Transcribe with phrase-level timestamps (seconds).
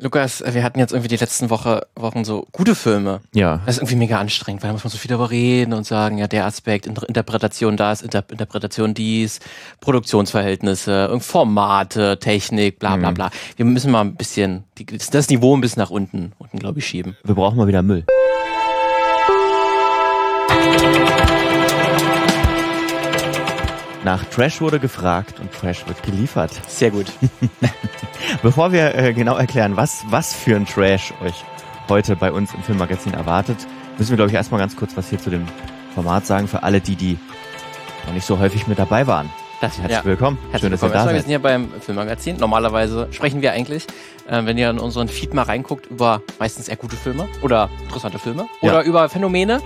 [0.00, 3.20] Lukas, wir hatten jetzt irgendwie die letzten Woche, Wochen so gute Filme.
[3.34, 3.60] Ja.
[3.66, 6.18] Das ist irgendwie mega anstrengend, weil da muss man so viel darüber reden und sagen,
[6.18, 9.40] ja, der Aspekt, Inter Interpretation das, Inter Interpretation dies,
[9.80, 13.14] Produktionsverhältnisse, Formate, Technik, bla bla Mhm.
[13.14, 13.30] bla.
[13.56, 16.86] Wir müssen mal ein bisschen die, das Niveau ein bisschen nach unten, unten glaube ich,
[16.86, 17.16] schieben.
[17.24, 18.04] Wir brauchen mal wieder Müll.
[24.08, 26.50] Nach Trash wurde gefragt und Trash wird geliefert.
[26.66, 27.12] Sehr gut.
[28.42, 31.44] Bevor wir äh, genau erklären, was, was für ein Trash euch
[31.90, 33.58] heute bei uns im Filmmagazin erwartet,
[33.98, 35.46] müssen wir, glaube ich, erstmal ganz kurz was hier zu dem
[35.94, 37.18] Format sagen für alle die, die
[38.06, 39.28] noch nicht so häufig mit dabei waren.
[39.60, 40.38] Das, Herzlich willkommen.
[40.52, 40.92] Herzlich Schön, dass ihr willkommen.
[40.92, 41.24] da Erstmal, wir seid.
[41.24, 42.36] sind hier beim Filmmagazin.
[42.38, 43.86] Normalerweise sprechen wir eigentlich,
[44.26, 48.18] äh, wenn ihr in unseren Feed mal reinguckt, über meistens eher gute Filme oder interessante
[48.18, 48.70] Filme Ja.
[48.70, 49.60] oder über Phänomene,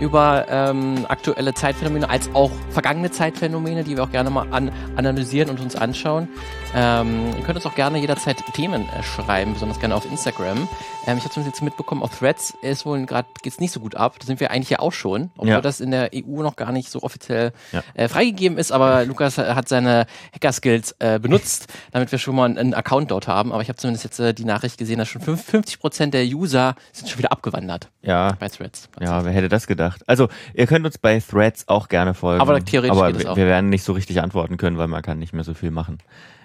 [0.00, 5.48] über ähm, aktuelle Zeitphänomene als auch vergangene Zeitphänomene, die wir auch gerne mal an, analysieren
[5.50, 6.28] und uns anschauen.
[6.74, 10.68] Ähm, ihr könnt uns auch gerne jederzeit Themen äh, schreiben, besonders gerne auf Instagram.
[11.06, 13.94] Ähm, ich habe zumindest jetzt mitbekommen, auf Threads ist wohl gerade geht's nicht so gut
[13.94, 14.16] ab.
[14.18, 15.60] Da sind wir eigentlich ja auch schon, obwohl Ja.
[15.60, 17.82] das in der EU noch gar nicht so offiziell Ja.
[17.94, 18.72] äh, freigegeben ist.
[18.72, 23.28] Aber Lukas hat seine Hacker-Skills äh, benutzt, damit wir schon mal einen, einen Account dort
[23.28, 23.52] haben.
[23.52, 26.74] Aber ich habe zumindest jetzt äh, die Nachricht gesehen, dass schon 50 Prozent der User
[26.92, 28.88] sind schon wieder abgewandert Ja, bei Threads.
[29.00, 29.85] ja, wer hätte das gedacht?
[30.06, 32.40] Also, ihr könnt uns bei Threads auch gerne folgen.
[32.40, 33.36] Aber theoretisch Aber geht es wir, auch.
[33.36, 35.98] wir werden nicht so richtig antworten können, weil man kann nicht mehr so viel machen.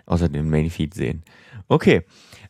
[0.06, 1.24] Außer den Mainfeed sehen.
[1.68, 2.04] Okay.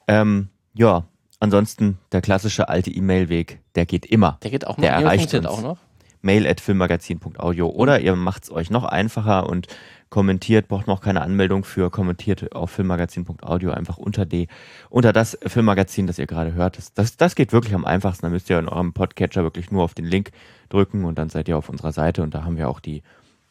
[0.08, 1.06] Ähm, ja,
[1.40, 4.38] ansonsten der klassische alte E-Mail-Weg, der geht immer.
[4.44, 4.84] Der geht auch noch.
[4.84, 5.46] Der erreicht uns.
[5.46, 5.78] auch noch.
[6.22, 9.68] Mail at filmmagazin.audio oder ihr macht es euch noch einfacher und
[10.12, 14.50] kommentiert, braucht noch keine Anmeldung für, kommentiert auf filmmagazin.audio einfach unter die,
[14.90, 16.78] unter das Filmmagazin, das ihr gerade hört.
[16.96, 18.26] Das, das, geht wirklich am einfachsten.
[18.26, 20.32] Da müsst ihr in eurem Podcatcher wirklich nur auf den Link
[20.70, 23.04] drücken und dann seid ihr auf unserer Seite und da haben wir auch die,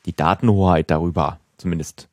[0.05, 1.41] die Datenhoheit darüber.
[1.57, 2.10] Zumindest,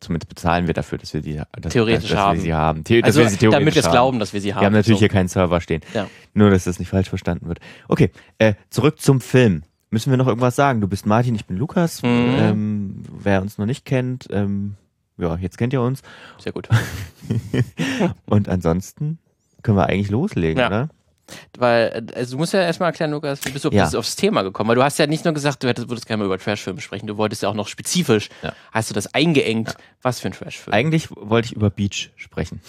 [0.00, 2.36] zumindest bezahlen wir dafür, dass wir die, dass, Theoretisch dass haben.
[2.36, 2.84] wir sie haben.
[2.86, 4.60] The Also, dass wir damit wir es glauben, dass wir sie haben.
[4.62, 5.02] Wir haben natürlich So.
[5.02, 5.80] hier keinen Server stehen.
[5.94, 6.08] Ja.
[6.34, 7.58] Nur, dass das nicht falsch verstanden wird.
[7.88, 9.62] Okay, äh, zurück zum Film.
[9.90, 10.80] Müssen wir noch irgendwas sagen?
[10.80, 12.02] Du bist Martin, ich bin Lukas.
[12.02, 12.08] Mhm.
[12.38, 14.76] Ähm, wer uns noch nicht kennt, ähm,
[15.18, 16.00] ja, jetzt kennt ihr uns.
[16.38, 16.68] Sehr gut.
[18.26, 19.18] Und ansonsten
[19.62, 20.66] können wir eigentlich loslegen, Ja.
[20.68, 20.88] oder?
[21.58, 23.88] Weil, äh, also du musst ja erstmal erklären, Lukas, wie bist du Ja.
[23.96, 24.68] aufs Thema gekommen?
[24.68, 27.06] Weil du hast ja nicht nur gesagt, du hättest, würdest gerne mal über Trashfilme sprechen,
[27.06, 28.52] du wolltest ja auch noch spezifisch, Ja.
[28.72, 30.74] hast du das eingeengt, was für ein Trashfilm?
[30.74, 32.60] Eigentlich wollte ich über Beach sprechen.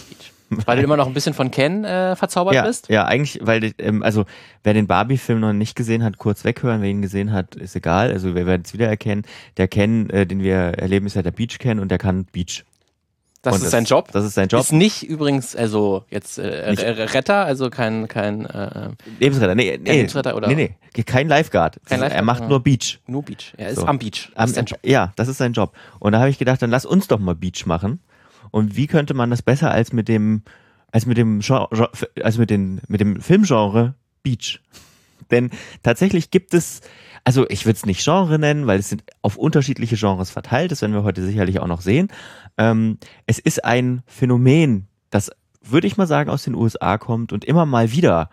[0.66, 2.88] Weil du immer noch ein bisschen von Ken äh, verzaubert Ja, bist?
[2.90, 4.26] ja, eigentlich, weil, ähm, also,
[4.64, 6.84] wer den Barbie-Film noch nicht gesehen hat, kurz weghören.
[6.84, 8.12] Wer ihn gesehen hat, ist egal.
[8.12, 9.26] Also, wir werden es wiedererkennen.
[9.58, 12.66] Der Ken, äh, den wir erleben, ist ja der Beach Ken und der kann Beach.
[13.44, 14.10] Das Und ist sein Job.
[14.14, 14.62] Das ist sein Job.
[14.62, 18.90] Ist nicht übrigens, also jetzt äh, Nicht- Retter, also kein, kein äh,
[19.20, 19.92] Lebensretter, nee, nee.
[19.92, 21.80] Lebensretter oder- Nee, nee, kein Lifeguard.
[21.86, 22.48] Kein er Lifeguard, macht ja.
[22.48, 23.00] nur Beach.
[23.06, 23.54] nur Beach.
[23.58, 23.86] Er ist So.
[23.86, 24.32] am Beach.
[24.34, 24.80] Das Am- ist sein Job.
[24.84, 25.74] Ja, das ist sein Job.
[26.00, 28.00] Und da habe ich gedacht, dann lass uns doch mal Beach machen.
[28.52, 30.44] Und wie könnte man das besser als mit dem,
[30.94, 31.90] als mit dem Genre,
[32.24, 34.62] als mit den, mit dem Filmgenre Beach?
[35.32, 35.50] Denn
[35.82, 36.82] tatsächlich gibt es,
[37.24, 40.82] also ich würde es nicht Genre nennen, weil es sind auf unterschiedliche Genres verteilt, das
[40.82, 42.10] werden wir heute sicherlich auch noch sehen.
[42.58, 45.32] Ähm, es ist ein Phänomen, das,
[45.62, 48.30] würde ich mal sagen, aus den USA kommt und immer mal wieder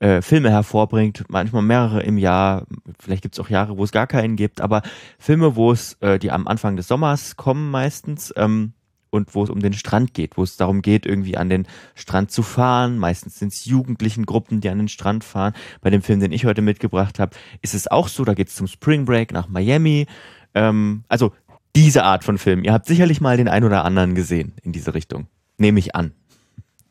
[0.00, 2.66] äh, Filme hervorbringt, manchmal mehrere im Jahr,
[2.98, 4.82] vielleicht gibt es auch Jahre, wo es gar keinen gibt, aber
[5.18, 8.72] Filme, wo es, äh, die am Anfang des Sommers kommen meistens, ähm,
[9.16, 12.30] und wo es um den Strand geht, wo es darum geht, irgendwie an den Strand
[12.30, 12.98] zu fahren.
[12.98, 15.54] Meistens sind es jugendlichen Gruppen, die an den Strand fahren.
[15.80, 18.54] Bei dem Film, den ich heute mitgebracht habe, ist es auch so, da geht es
[18.54, 20.06] zum Spring Break nach Miami.
[20.54, 21.32] Ähm, also
[21.76, 22.64] diese Art von Film.
[22.64, 25.28] Ihr habt sicherlich mal den ein oder anderen gesehen in diese Richtung.
[25.58, 26.12] Nehme ich an.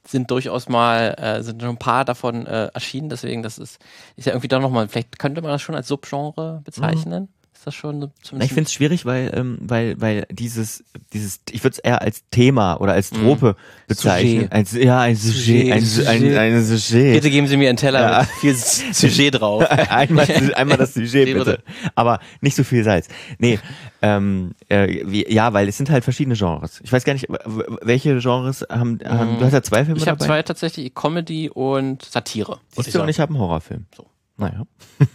[0.07, 3.79] Sind durchaus mal, äh, sind schon ein paar davon äh, erschienen, deswegen, das ist,
[4.15, 7.29] ist ja irgendwie doch nochmal, vielleicht könnte man das schon als Subgenre bezeichnen.
[7.55, 10.83] Ist das schon Na, ich finde es schwierig, weil, ähm, weil, weil dieses,
[11.13, 13.55] dieses, ich würde es eher als Thema oder als Trope
[13.87, 14.41] bezeichnen.
[14.41, 14.51] Sujet.
[14.51, 17.13] Als, ja, ein Sujet, ein, Sujet, ein, ein Sujet.
[17.13, 18.19] Bitte geben Sie mir einen Teller Ja.
[18.19, 18.55] mit viel
[18.93, 19.63] Sujet drauf.
[19.89, 21.63] einmal, einmal das Sujet Bitte.
[21.95, 23.07] Aber nicht so viel Salz.
[23.39, 23.57] Nee,
[24.01, 26.81] ähm, äh, wie, ja, weil es sind halt verschiedene Genres.
[26.83, 27.27] Ich weiß gar nicht,
[27.81, 32.03] welche Genres haben, haben du hast ja zwei Filme Ich habe zwei tatsächlich Comedy und
[32.03, 32.59] Satire.
[32.71, 33.85] Siehst ich du, und ich habe einen Horrorfilm.
[33.95, 34.05] So.
[34.35, 34.67] Naja.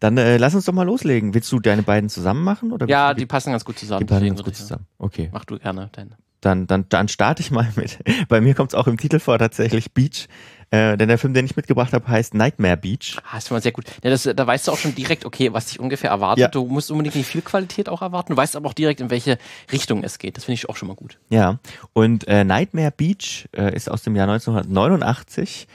[0.00, 1.34] Dann äh, lass uns doch mal loslegen.
[1.34, 2.72] Willst du deine beiden zusammen machen?
[2.72, 4.00] Oder ja, du die passen ganz gut zusammen.
[4.00, 4.86] die passen ganz gut zusammen.
[4.98, 5.30] Okay.
[5.32, 6.16] Mach du gerne deine.
[6.40, 7.98] Dann, dann, dann starte ich mal mit.
[8.28, 10.26] Bei mir kommt es auch im Titel vor, tatsächlich Beach.
[10.70, 13.16] Äh, denn der Film, den ich mitgebracht habe, heißt Nightmare Beach.
[13.30, 13.84] Ah, ist schon mal sehr gut.
[14.02, 16.42] Ja, das, da weißt du auch schon direkt, okay, was dich ungefähr erwartet.
[16.42, 16.48] Ja.
[16.48, 18.32] Du musst unbedingt nicht viel Qualität auch erwarten.
[18.32, 19.38] Du weißt aber auch direkt, in welche
[19.72, 20.36] Richtung es geht.
[20.36, 21.18] Das finde ich auch schon mal gut.
[21.30, 21.60] Ja.
[21.92, 25.66] Und äh, Nightmare Beach äh, ist aus dem Jahr 1989.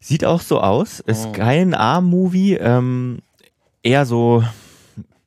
[0.00, 1.00] Sieht auch so aus.
[1.00, 1.32] Ist Oh.
[1.32, 2.54] kein A-Movie.
[2.54, 3.18] Ähm,
[3.82, 4.44] eher so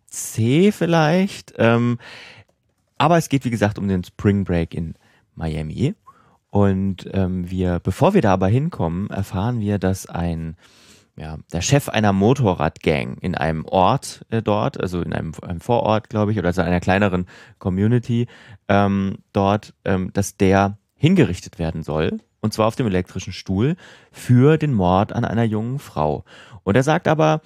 [0.07, 1.53] C vielleicht.
[1.57, 1.97] Ähm,
[2.97, 4.95] aber es geht, wie gesagt, um den Spring Break in
[5.35, 5.95] Miami.
[6.49, 10.55] Und ähm, wir, bevor wir da aber hinkommen, erfahren wir, dass ein
[11.15, 16.09] ja, der Chef einer Motorradgang in einem Ort äh, dort, also in einem, einem Vorort,
[16.09, 17.27] glaube ich, oder also einer kleineren
[17.59, 18.27] Community
[18.67, 23.75] ähm, dort, ähm, dass der hingerichtet werden soll, und zwar auf dem elektrischen Stuhl,
[24.11, 26.23] für den Mord an einer jungen Frau.
[26.63, 27.41] Und er sagt aber,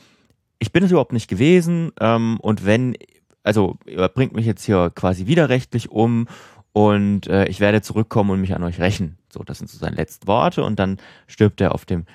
[0.59, 2.95] ich bin es überhaupt nicht gewesen ähm, und wenn,
[3.43, 6.27] also er bringt mich jetzt hier quasi widerrechtlich um
[6.73, 9.17] und äh, ich werde zurückkommen und mich an euch rächen.
[9.29, 12.05] So, das sind so seine letzten Worte und dann stirbt er auf dem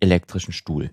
[0.00, 0.90] elektrischen Stuhl.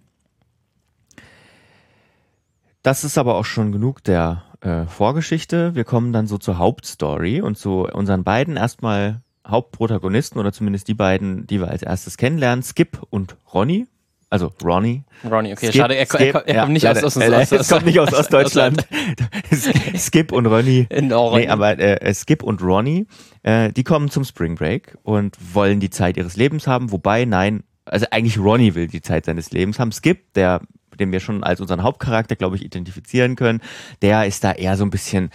[2.83, 5.75] Das ist aber auch schon genug der äh, Vorgeschichte.
[5.75, 10.94] Wir kommen dann so zur Hauptstory und zu unseren beiden erstmal Hauptprotagonisten oder zumindest die
[10.94, 13.88] beiden, die wir als erstes kennenlernen, Skip und Ronny.
[14.29, 15.03] Also Ronnie.
[15.24, 17.33] Ronnie, okay, Skip, schade, er, Skip, er, er, er ja, kommt nicht aus, aus, äh,
[17.33, 18.85] aus, es kommt nicht aus Ostdeutschland.
[19.97, 20.85] Skip und Ronny.
[20.89, 21.45] In Ronny.
[21.45, 23.07] Nee, aber äh, Skip und Ronny,
[23.44, 27.63] äh, die kommen zum Spring Break und wollen die Zeit ihres Lebens haben, wobei, nein,
[27.85, 29.94] also eigentlich Ronny will die Zeit seines Lebens haben.
[29.94, 30.62] Skip, der,
[31.00, 33.62] den wir schon als unseren Hauptcharakter, glaube ich, identifizieren können,
[34.01, 35.30] der ist da eher so ein bisschen,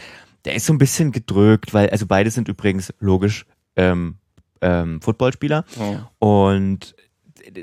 [0.45, 3.47] der ist so ein bisschen gedrückt, weil, also beide sind übrigens logisch
[3.77, 4.17] ähm,
[4.61, 6.11] ähm, Footballspieler Ja.
[6.19, 6.95] und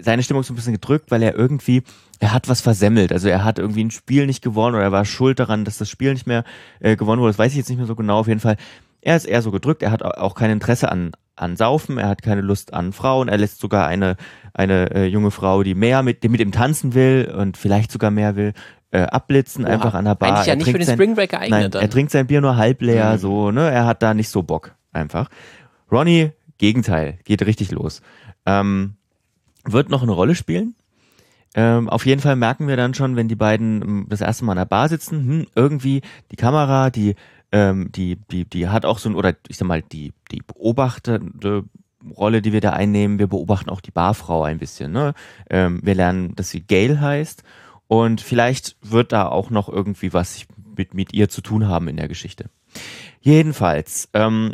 [0.01, 1.83] seine Stimmung ist so ein bisschen gedrückt, weil er irgendwie,
[2.19, 3.11] er hat was versemmelt.
[3.11, 5.89] Also er hat irgendwie ein Spiel nicht gewonnen oder er war schuld daran, dass das
[5.89, 6.43] Spiel nicht mehr
[6.79, 7.31] äh, gewonnen wurde.
[7.31, 8.19] Das weiß ich jetzt nicht mehr so genau.
[8.19, 8.57] Auf jeden Fall,
[9.01, 9.81] er ist eher so gedrückt.
[9.83, 11.97] Er hat au- auch kein Interesse an, an Saufen.
[11.97, 13.29] Er hat keine Lust an Frauen.
[13.29, 14.15] Er lässt sogar eine,
[14.53, 18.11] eine äh, junge Frau, die mehr mit, die mit ihm tanzen will und vielleicht sogar
[18.11, 18.53] mehr will,
[18.91, 19.71] äh, abblitzen, Oha.
[19.73, 20.29] einfach an der Bar.
[20.29, 21.81] Eigentlich ja Er nicht für trinkt den sein- Spring Break geeignet Nein, dann.
[21.83, 23.17] er trinkt sein Bier nur halb leer, Mhm.
[23.19, 23.69] so, ne?
[23.71, 25.29] Er hat da nicht so Bock, einfach.
[25.91, 28.01] Ronny, Gegenteil, geht richtig los.
[28.45, 28.95] Ähm,
[29.71, 30.75] wird noch eine Rolle spielen.
[31.55, 34.51] Ähm, auf jeden Fall merken wir dann schon, wenn die beiden ähm, das erste Mal
[34.53, 36.01] an der Bar sitzen, hm, irgendwie
[36.31, 37.15] die Kamera, die,
[37.51, 41.63] ähm, die, die, die hat auch so ein, oder ich sag mal, die, die beobachtende
[42.15, 44.91] Rolle, die wir da einnehmen, wir beobachten auch die Barfrau ein bisschen.
[44.91, 45.13] Ne?
[45.49, 47.43] Ähm, wir lernen, dass sie Gail heißt
[47.87, 50.45] und vielleicht wird da auch noch irgendwie was
[50.77, 52.45] mit, mit ihr zu tun haben in der Geschichte.
[53.21, 54.53] Jedenfalls ähm,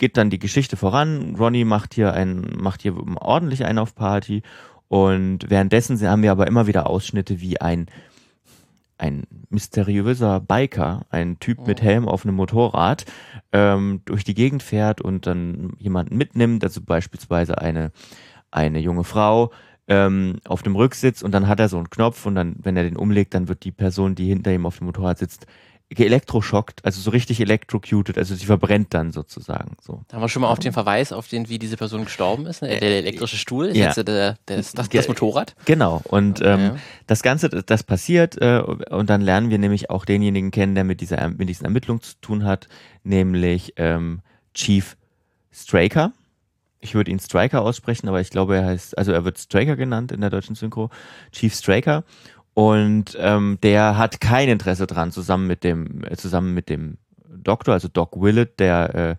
[0.00, 1.36] geht dann die Geschichte voran.
[1.38, 4.42] Ronny macht hier ein, macht hier ordentlich einen auf Party.
[4.88, 7.86] Und währenddessen haben wir aber immer wieder Ausschnitte, wie ein
[9.00, 13.06] ein mysteriöser Biker, ein Typ mit Helm auf einem Motorrad,
[13.50, 17.92] ähm, durch die Gegend fährt und dann jemanden mitnimmt, also beispielsweise eine,
[18.50, 19.52] eine junge Frau
[19.88, 21.22] ähm, auf dem Rücksitz.
[21.22, 23.64] Und dann hat er so einen Knopf und dann, wenn er den umlegt, dann wird
[23.64, 25.46] die Person, die hinter ihm auf dem Motorrad sitzt,
[25.90, 30.02] geelektroschockt, also so richtig electrocuted, also sie verbrennt dann sozusagen so.
[30.08, 32.62] Da haben wir schon mal auf den Verweis, auf den, wie diese Person gestorben ist.
[32.62, 32.68] Ne?
[32.68, 33.86] Der elektrische Stuhl ist ja.
[33.86, 35.54] jetzt äh, der, der, das, das, das Motorrad.
[35.64, 36.66] Genau, und Okay.
[36.68, 36.76] ähm,
[37.06, 40.84] das Ganze, das das passiert äh, und dann lernen wir nämlich auch denjenigen kennen, der
[40.84, 42.68] mit dieser mit diesen Ermittlungen zu tun hat,
[43.02, 44.20] nämlich ähm,
[44.54, 44.96] Chief
[45.52, 46.12] Straker.
[46.80, 50.12] Ich würde ihn Striker aussprechen, aber ich glaube, er heißt, also er wird Straker genannt
[50.12, 50.88] in der deutschen Synchro,
[51.32, 52.04] Chief Straker.
[52.54, 56.98] Und ähm, der hat kein Interesse dran, zusammen mit dem, äh, zusammen mit dem
[57.28, 59.16] Doktor, also Doc Willett, der äh,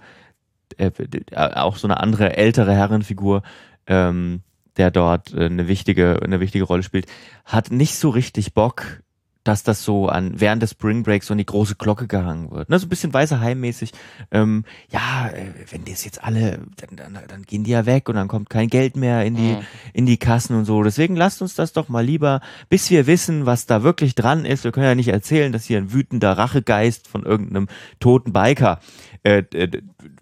[0.78, 0.92] äh,
[1.32, 3.42] äh, auch so eine andere ältere Herrenfigur,
[3.88, 4.42] ähm,
[4.78, 7.08] der dort äh, eine wichtige, eine wichtige Rolle spielt,
[7.46, 9.02] hat nicht so richtig Bock,
[9.44, 12.70] dass das so an während des Spring Breaks so an die große Glocke gehangen wird.
[12.70, 13.92] Ne, so ein bisschen weißer heimmäßig.
[14.32, 18.16] Ähm, ja, äh, wenn das jetzt alle, dann, dann, dann gehen die ja weg und
[18.16, 19.62] dann kommt kein Geld mehr in die, Mhm.
[19.94, 20.84] in die Kassen und so.
[20.84, 24.64] Deswegen lasst uns das doch mal lieber, bis wir wissen, was da wirklich dran ist.
[24.64, 27.68] Wir können ja nicht erzählen, dass hier ein wütender Rachegeist von irgendeinem
[28.00, 28.80] toten Biker
[29.24, 29.68] äh, äh,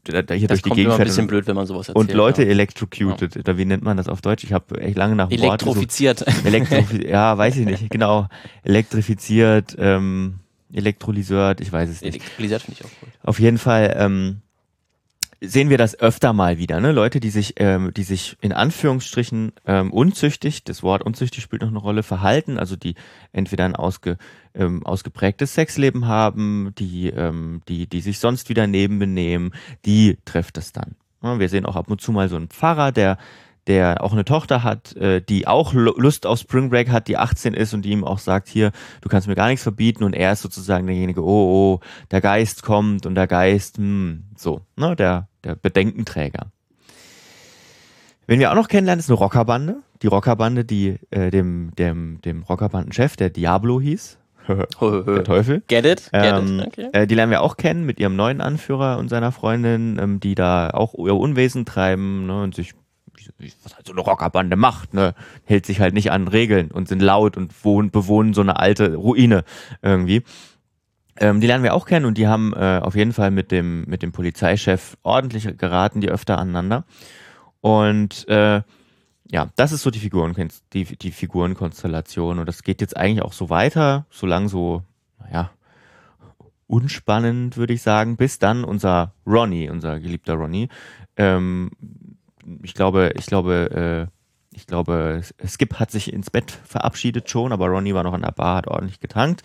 [0.03, 1.65] da, da hier Das durch die Gegend immer ein fährt bisschen und, blöd, wenn man
[1.65, 2.09] sowas erzählt.
[2.09, 2.49] und Leute ja.
[2.49, 3.37] electrocuted.
[3.37, 4.43] Oder wie nennt man das auf Deutsch?
[4.43, 5.31] Ich habe echt lange nach.
[5.31, 6.25] Elektrofiziert.
[6.45, 8.27] Elektro ja, weiß ich nicht, genau.
[8.63, 9.08] Elektrifiziert,
[9.77, 10.39] ähm,
[10.73, 12.15] Elektrolyseur, ich weiß es nicht.
[12.15, 13.09] Elektrolisiert finde ich auch gut.
[13.23, 14.41] Auf jeden Fall ähm,
[15.41, 16.91] sehen wir das öfter mal wieder, ne?
[16.91, 21.69] Leute, die sich, ähm, die sich in Anführungsstrichen ähm, unzüchtig, das Wort unzüchtig spielt noch
[21.69, 22.95] eine Rolle, verhalten, also die
[23.31, 24.17] entweder ein ausge,
[24.53, 29.53] ähm, ausgeprägtes Sexleben haben, die, ähm, die, die sich sonst wieder nebenbenehmen,
[29.85, 30.95] die trifft es dann.
[31.21, 33.17] Ja, wir sehen auch ab und zu mal so einen Pfarrer, der
[33.67, 37.17] der auch eine Tochter hat, äh, die auch Lu- Lust auf Spring Break hat, die
[37.17, 40.13] 18 ist und die ihm auch sagt, hier, du kannst mir gar nichts verbieten und
[40.13, 41.79] er ist sozusagen derjenige, oh, oh,
[42.11, 46.51] der Geist kommt und der Geist, hm, so, ne, der, der Bedenkenträger.
[48.27, 49.77] Wen wir auch noch kennenlernen, ist eine Rockerbande.
[50.01, 56.09] Die Rockerbande, die äh, dem, dem, dem Rockerbandenchef, der Diablo hieß, der Teufel, Get it?
[56.11, 56.67] Get ähm, it?
[56.67, 56.89] Okay.
[56.93, 60.35] äh, die lernen wir auch kennen mit ihrem neuen Anführer und seiner Freundin, ähm, die
[60.35, 62.73] da auch ihr Unwesen treiben ne, und sich,
[63.63, 65.13] was halt so eine Rockerbande macht, ne,
[65.45, 68.95] hält sich halt nicht an Regeln und sind laut und wohnen, bewohnen so eine alte
[68.95, 69.43] Ruine
[69.81, 70.23] irgendwie.
[71.17, 73.83] Ähm, die lernen wir auch kennen und die haben äh, auf jeden Fall mit dem,
[73.85, 76.85] mit dem Polizeichef ordentlich geraten, die öfter aneinander.
[77.61, 78.61] Und äh,
[79.31, 80.33] ja, das ist so die, Figuren,
[80.73, 82.39] die, die Figurenkonstellation.
[82.39, 84.83] Und das geht jetzt eigentlich auch so weiter, solange so,
[85.19, 85.51] naja,
[86.67, 90.69] unspannend, würde ich sagen, bis dann unser Ronnie, unser geliebter Ronnie,
[91.17, 91.71] ähm,
[92.63, 94.19] ich glaube, ich glaube, äh,
[94.51, 98.31] ich glaube, Skip hat sich ins Bett verabschiedet schon, aber Ronnie war noch an der
[98.31, 99.43] Bar, hat ordentlich getankt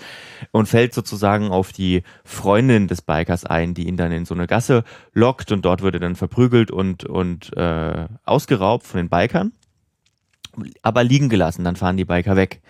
[0.50, 4.46] und fällt sozusagen auf die Freundin des Bikers ein, die ihn dann in so eine
[4.46, 4.82] Gasse
[5.12, 9.52] lockt und dort wird er dann verprügelt und, und äh, ausgeraubt von den Bikern,
[10.82, 12.60] aber liegen gelassen, dann fahren die Biker weg.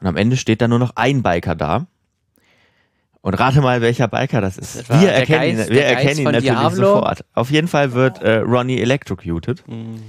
[0.00, 1.86] Und am Ende steht dann nur noch ein Biker da.
[3.22, 4.88] Und rate mal, welcher Biker das ist.
[4.88, 6.94] Das wir erkennen Geist, ihn, wir erkennen ihn natürlich Diablo.
[6.94, 7.24] sofort.
[7.34, 9.66] Auf jeden Fall wird äh, Ronnie electrocuted.
[9.68, 10.00] Mhm.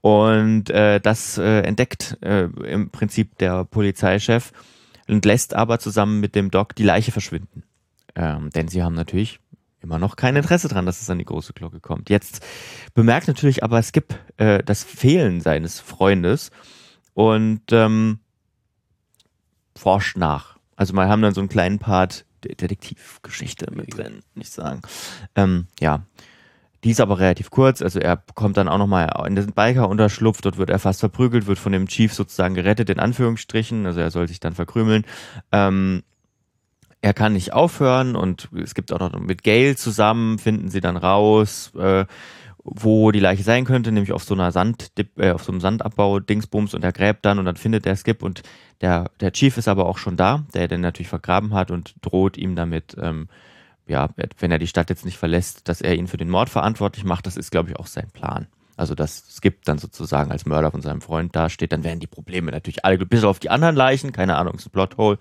[0.00, 4.52] Und äh, das äh, entdeckt äh, im Prinzip der Polizeichef
[5.08, 7.62] und lässt aber zusammen mit dem Doc die Leiche verschwinden.
[8.14, 9.40] Ähm, denn sie haben natürlich
[9.80, 12.10] immer noch kein Interesse dran, dass es an die große Glocke kommt.
[12.10, 12.44] Jetzt
[12.94, 16.50] bemerkt natürlich aber Skip äh, das Fehlen seines Freundes
[17.14, 18.18] und ähm,
[19.76, 20.57] forscht nach.
[20.78, 24.80] Also wir haben dann so einen kleinen Part Detektivgeschichte mit drin, nicht sagen.
[25.34, 26.04] Ähm, ja,
[26.84, 30.44] die ist aber relativ kurz, also er kommt dann auch nochmal in den Biker unterschlupft,
[30.44, 34.12] dort wird er fast verprügelt, wird von dem Chief sozusagen gerettet, in Anführungsstrichen, also er
[34.12, 35.04] soll sich dann verkrümeln.
[35.50, 36.04] Ähm,
[37.00, 40.96] er kann nicht aufhören und es gibt auch noch mit Gail zusammen, finden sie dann
[40.96, 42.06] raus, äh,
[42.74, 46.74] wo die Leiche sein könnte, nämlich auf so einer Sand, äh, auf so einem Sandabbau-Dingsbums
[46.74, 48.42] und er gräbt dann und dann findet er Skip und
[48.80, 52.36] der, der Chief ist aber auch schon da, der den natürlich vergraben hat und droht
[52.36, 53.28] ihm damit, ähm,
[53.86, 57.04] ja, wenn er die Stadt jetzt nicht verlässt, dass er ihn für den Mord verantwortlich
[57.04, 57.26] macht.
[57.26, 58.46] Das ist, glaube ich, auch sein Plan.
[58.76, 62.52] Also, dass Skip dann sozusagen als Mörder von seinem Freund dasteht, dann werden die Probleme
[62.52, 65.18] natürlich alle, bis auf die anderen Leichen, keine Ahnung, ist ein Plothole,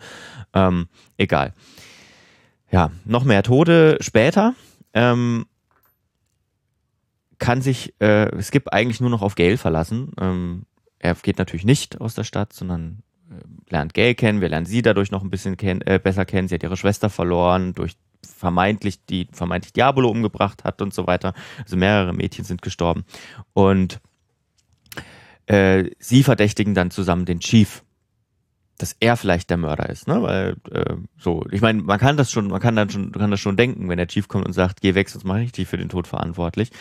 [0.53, 0.87] ähm,
[1.17, 1.53] egal.
[2.69, 4.53] Ja, noch mehr Tode später.
[4.93, 5.47] Ähm,
[7.39, 10.11] kann sich äh, Skip eigentlich nur noch auf Gail verlassen.
[10.19, 10.65] Ähm,
[10.99, 14.41] er geht natürlich nicht aus der Stadt, sondern äh, lernt Gail kennen.
[14.41, 16.47] Wir lernen sie dadurch noch ein bisschen kenn äh, besser kennen.
[16.47, 21.33] Sie hat ihre Schwester verloren durch vermeintlich die vermeintlich Diabolo umgebracht hat und so weiter.
[21.63, 23.05] Also mehrere Mädchen sind gestorben
[23.53, 23.99] und
[25.45, 27.83] äh, sie verdächtigen dann zusammen den Chief,
[28.77, 30.21] dass er vielleicht der Mörder ist, ne?
[30.21, 33.39] Weil äh, so, ich meine, man kann das schon, man kann dann schon, kann das
[33.39, 35.77] schon denken, wenn der Chief kommt und sagt, geh weg, sonst mache ich dich für
[35.77, 36.71] den Tod verantwortlich.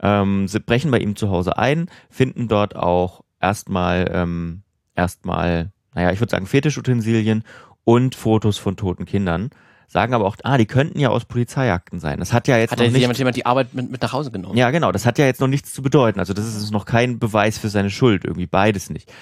[0.00, 4.62] Ähm, sie brechen bei ihm zu Hause ein, finden dort auch erstmal ähm,
[4.94, 7.44] erstmal, naja, ich würde sagen Fetischutensilien
[7.84, 9.50] und Fotos von toten Kindern
[9.86, 12.18] sagen aber auch, ah, die könnten ja aus Polizeiakten sein.
[12.18, 14.30] Das hat ja jetzt hat noch nicht, jemand, jemand die Arbeit mit, mit nach Hause
[14.30, 14.56] genommen.
[14.56, 14.90] Ja, genau.
[14.90, 16.18] Das hat ja jetzt noch nichts zu bedeuten.
[16.18, 18.24] Also das ist noch kein Beweis für seine Schuld.
[18.24, 19.12] Irgendwie beides nicht.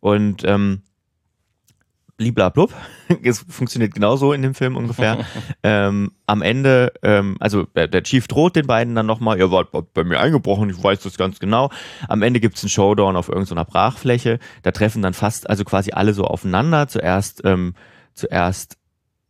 [0.00, 0.82] Und ähm,
[2.16, 2.72] bliblablub,
[3.22, 5.24] es funktioniert genauso in dem Film ungefähr.
[5.62, 10.04] ähm, am Ende, ähm, also der, Chief droht den beiden dann nochmal, ihr wart bei
[10.04, 11.70] mir eingebrochen, ich weiß das ganz genau.
[12.08, 14.38] Am Ende gibt's einen Showdown auf irgendeiner Brachfläche.
[14.62, 16.88] Da treffen dann fast, also quasi alle so aufeinander.
[16.88, 17.74] Zuerst, ähm,
[18.14, 18.76] zuerst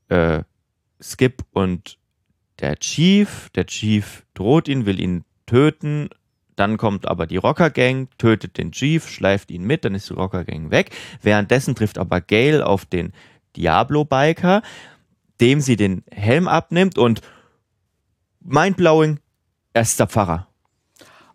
[0.09, 0.43] äh,
[1.01, 1.99] Skip und
[2.61, 3.51] der Chief.
[3.55, 6.09] Der Chief droht ihn, will ihn töten.
[6.57, 10.15] Dann kommt aber die Rocker Gang, tötet den Chief, schleift ihn mit, dann ist die
[10.15, 10.91] Rocker Gang weg.
[11.23, 13.13] Währenddessen trifft aber Gail auf den
[13.57, 14.63] Diablo Biker,
[15.41, 17.21] dem sie den Helm abnimmt und
[18.41, 19.19] mindblowing,
[19.73, 20.49] er ist der Pfarrer.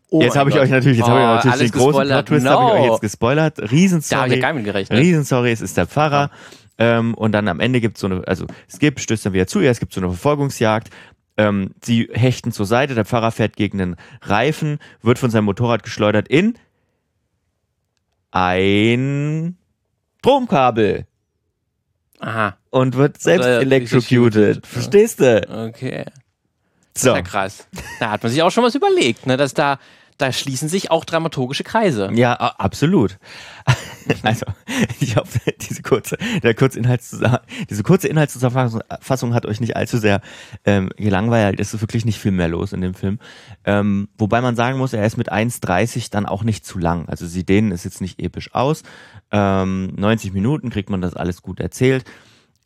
[0.09, 2.51] Oh jetzt habe ich euch natürlich, jetzt oh, habe ich natürlich den großen Plot-Twist no.
[2.51, 3.59] habe ich euch jetzt gespoilert.
[3.71, 4.17] Riesensorry.
[4.17, 4.99] Da habe ich gar nicht gerechnet.
[4.99, 6.31] Riesensorry, es ist der Pfarrer.
[6.79, 6.99] Ja.
[6.99, 9.59] Ähm, und dann am Ende gibt es so eine, also Skip stößt dann wieder zu
[9.59, 10.89] ihr, es gibt so eine Verfolgungsjagd.
[11.37, 15.83] Ähm, sie hechten zur Seite, der Fahrer fährt gegen den Reifen, wird von seinem Motorrad
[15.83, 16.55] geschleudert in
[18.31, 19.57] ein
[20.19, 21.05] Stromkabel.
[22.19, 22.57] Aha.
[22.69, 24.65] Und wird selbst Oder electrocuted.
[24.65, 25.67] Verstehst du?
[25.67, 26.05] Okay.
[26.95, 27.15] So.
[27.15, 27.67] Ja krass.
[27.99, 29.79] Da hat man sich auch schon was überlegt, ne, dass da
[30.17, 32.09] da schließen sich auch dramaturgische Kreise.
[32.13, 33.17] Ja, absolut.
[34.23, 34.45] Also,
[35.01, 36.81] ich hoffe, diese kurze, der kurze
[37.69, 40.21] diese kurze Inhaltszusammenfassung hat euch nicht allzu sehr
[40.63, 41.59] ähm, gelangweilt.
[41.59, 43.19] Es ist wirklich nicht viel mehr los in dem Film.
[43.65, 47.09] Ähm, wobei man sagen muss, er ist mit 1,30 dann auch nicht zu lang.
[47.09, 48.83] Also sie dehnen es jetzt nicht episch aus.
[49.29, 52.05] Ähm, 90 Minuten kriegt man das alles gut erzählt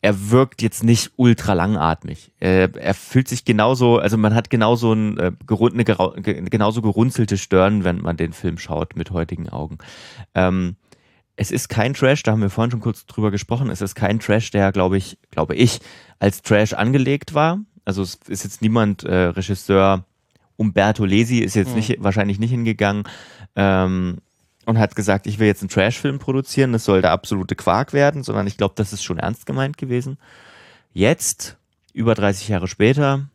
[0.01, 2.31] er wirkt jetzt nicht ultra langatmig.
[2.39, 5.83] Er, er fühlt sich genauso, also man hat genauso ein, äh, eine
[6.49, 9.77] genauso gerunzelte Stirn, wenn man den Film schaut mit heutigen Augen.
[10.33, 10.75] Ähm,
[11.35, 14.19] es ist kein Trash, da haben wir vorhin schon kurz drüber gesprochen, es ist kein
[14.19, 15.79] Trash, der, glaube ich, glaube ich,
[16.19, 17.59] als Trash angelegt war.
[17.85, 20.05] Also es ist jetzt niemand, äh, Regisseur
[20.55, 21.75] Umberto Lesi ist jetzt mhm.
[21.75, 23.03] nicht, wahrscheinlich nicht hingegangen.
[23.55, 24.17] Ähm,
[24.71, 28.23] und hat gesagt, ich will jetzt einen Trashfilm produzieren, das soll der absolute Quark werden,
[28.23, 30.17] sondern ich glaube, das ist schon ernst gemeint gewesen.
[30.93, 31.57] Jetzt,
[31.93, 33.27] über 30 Jahre später,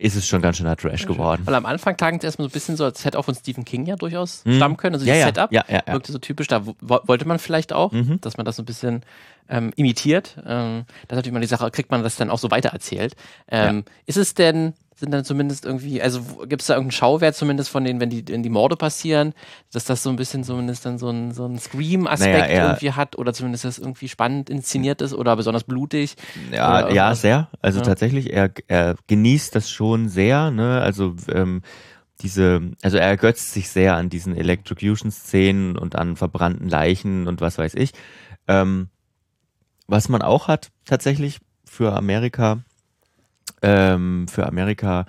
[0.00, 1.42] ist es schon ganz schöner Trash geworden.
[1.44, 3.64] Weil am Anfang klang es erstmal so ein bisschen so, als hätte auch von Stephen
[3.64, 4.54] King ja durchaus Mhm.
[4.56, 4.94] stammen können.
[4.94, 5.26] Also Ja, das ja.
[5.26, 5.92] Setup Ja, ja, ja.
[5.92, 6.46] wirkte so typisch.
[6.46, 8.20] Da wo- wollte man vielleicht auch, Mhm.
[8.20, 9.02] dass man das so ein bisschen
[9.50, 10.36] ähm, imitiert.
[10.46, 13.16] Ähm, das ist natürlich mal die Sache, kriegt man das dann auch so weitererzählt.
[13.50, 17.70] Ähm, Ist es denn, sind dann zumindest irgendwie, also gibt es da irgendeinen Schauwert zumindest
[17.70, 19.32] von denen, wenn die, wenn die Morde passieren,
[19.72, 23.16] dass das so ein bisschen zumindest dann so ein, so ein Scream-Aspekt Naja, irgendwie hat
[23.16, 26.16] oder zumindest das irgendwie spannend inszeniert ist oder besonders blutig?
[26.52, 27.48] Ja, ja, sehr.
[27.62, 27.84] Also Ja.
[27.86, 30.80] tatsächlich, er, er genießt das schon sehr, ne?
[30.80, 31.62] Also ähm,
[32.20, 37.58] diese, also er ergötzt sich sehr an diesen Electrocution-Szenen und an verbrannten Leichen und was
[37.58, 37.92] weiß ich.
[38.48, 38.88] Ähm,
[39.86, 42.58] was man auch hat, tatsächlich für Amerika,
[43.62, 45.06] ähm, für Amerika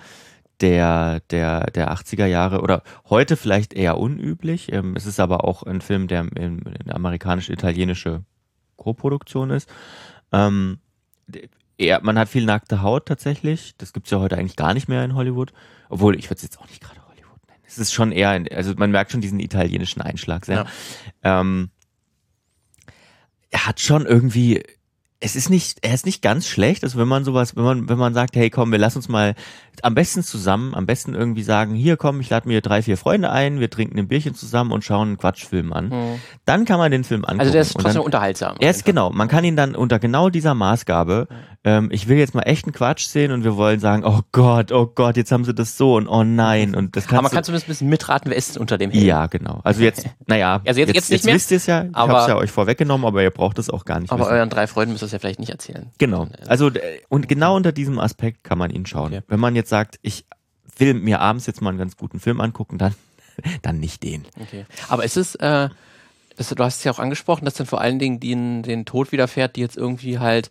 [0.61, 4.71] der, der, der 80er Jahre oder heute vielleicht eher unüblich.
[4.71, 8.23] Ähm, es ist aber auch ein Film, der in, in amerikanisch-italienische
[8.75, 9.69] Co-Produktion ist.
[10.31, 10.79] Ähm,
[11.77, 13.75] eher, man hat viel nackte Haut tatsächlich.
[13.77, 15.53] Das gibt's ja heute eigentlich gar nicht mehr in Hollywood.
[15.89, 17.61] Obwohl, ich würde es jetzt auch nicht gerade Hollywood nennen.
[17.65, 20.65] Es ist schon eher, in, also man merkt schon diesen italienischen Einschlag sehr.
[21.23, 21.69] Ähm,
[23.49, 24.63] er hat schon irgendwie,
[25.21, 27.97] es ist nicht, er ist nicht ganz schlecht, also wenn man sowas, wenn man, wenn
[27.97, 29.35] man sagt, hey komm, wir lassen uns mal
[29.81, 33.29] am besten zusammen, am besten irgendwie sagen, hier komm, ich lade mir drei, vier Freunde
[33.29, 35.91] ein, wir trinken ein Bierchen zusammen und schauen einen Quatschfilm an.
[35.91, 36.19] Hm.
[36.45, 37.39] Dann kann man den Film angucken.
[37.41, 38.55] Also der ist trotzdem dann, unterhaltsam.
[38.59, 41.27] er ist genau, man kann ihn dann unter genau dieser Maßgabe,
[41.65, 44.85] ähm, ich will jetzt mal echten Quatsch sehen und wir wollen sagen, oh Gott, oh
[44.87, 47.41] Gott, jetzt haben sie das so und oh nein und das Aber man kannst kann
[47.41, 49.05] du, zumindest ein bisschen mitraten, wer ist unter dem Helm.
[49.05, 49.59] ja, genau.
[49.65, 52.13] Also jetzt, naja, Also jetzt- jetzt nicht jetzt mehr, wisst ihr es ja, ich aber-
[52.13, 54.33] hab's ja euch vorweggenommen, aber ihr braucht es auch gar nicht Aber wissen.
[54.33, 55.89] euren drei Freunden müsst ihr es ja vielleicht nicht erzählen.
[55.97, 56.27] Genau.
[56.47, 59.13] Also äh, und genau unter diesem Aspekt kann man ihn schauen.
[59.13, 59.23] Okay.
[59.27, 60.25] Wenn man jetzt sagt, ich
[60.77, 62.95] will mir abends jetzt mal einen ganz guten Film angucken, dann
[63.61, 64.25] dann nicht den.
[64.39, 64.65] Okay.
[64.87, 65.69] Aber ist es, äh,
[66.37, 69.11] das, du hast es ja auch angesprochen, dass dann vor allen Dingen den, den Tod
[69.11, 70.49] widerfährt, die jetzt irgendwie halt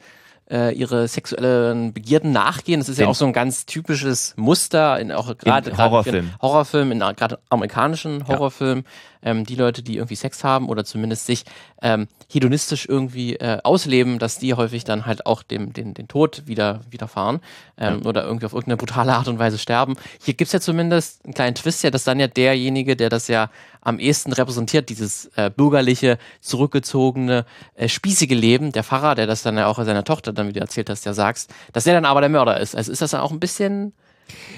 [0.51, 2.81] äh, ihre sexuellen Begierden nachgehen.
[2.81, 6.31] Das ist ja Den- auch so ein ganz typisches Muster in auch gerade Horrorfilmen.
[6.31, 8.85] in Horrorfilmen, in gerade amerikanischen Horrorfilmen.
[9.23, 11.45] Ähm, die Leute, die irgendwie Sex haben oder zumindest sich
[11.83, 16.43] ähm, hedonistisch irgendwie äh, ausleben, dass die häufig dann halt auch dem den, den Tod
[16.47, 17.41] wieder widerfahren
[17.79, 19.97] ähm, oder irgendwie auf irgendeine brutale Art und Weise sterben.
[20.23, 23.51] Hier gibt's ja zumindest einen kleinen Twist, ja, dass dann ja derjenige, der das ja
[23.81, 29.57] am ehesten repräsentiert, dieses äh, bürgerliche, zurückgezogene, äh, spießige Leben, der Pfarrer, der das dann
[29.57, 32.21] ja auch seiner Tochter dann, wie du erzählt hast, ja sagst, dass der dann aber
[32.21, 32.77] der Mörder ist.
[32.77, 33.93] Also ist das dann auch ein bisschen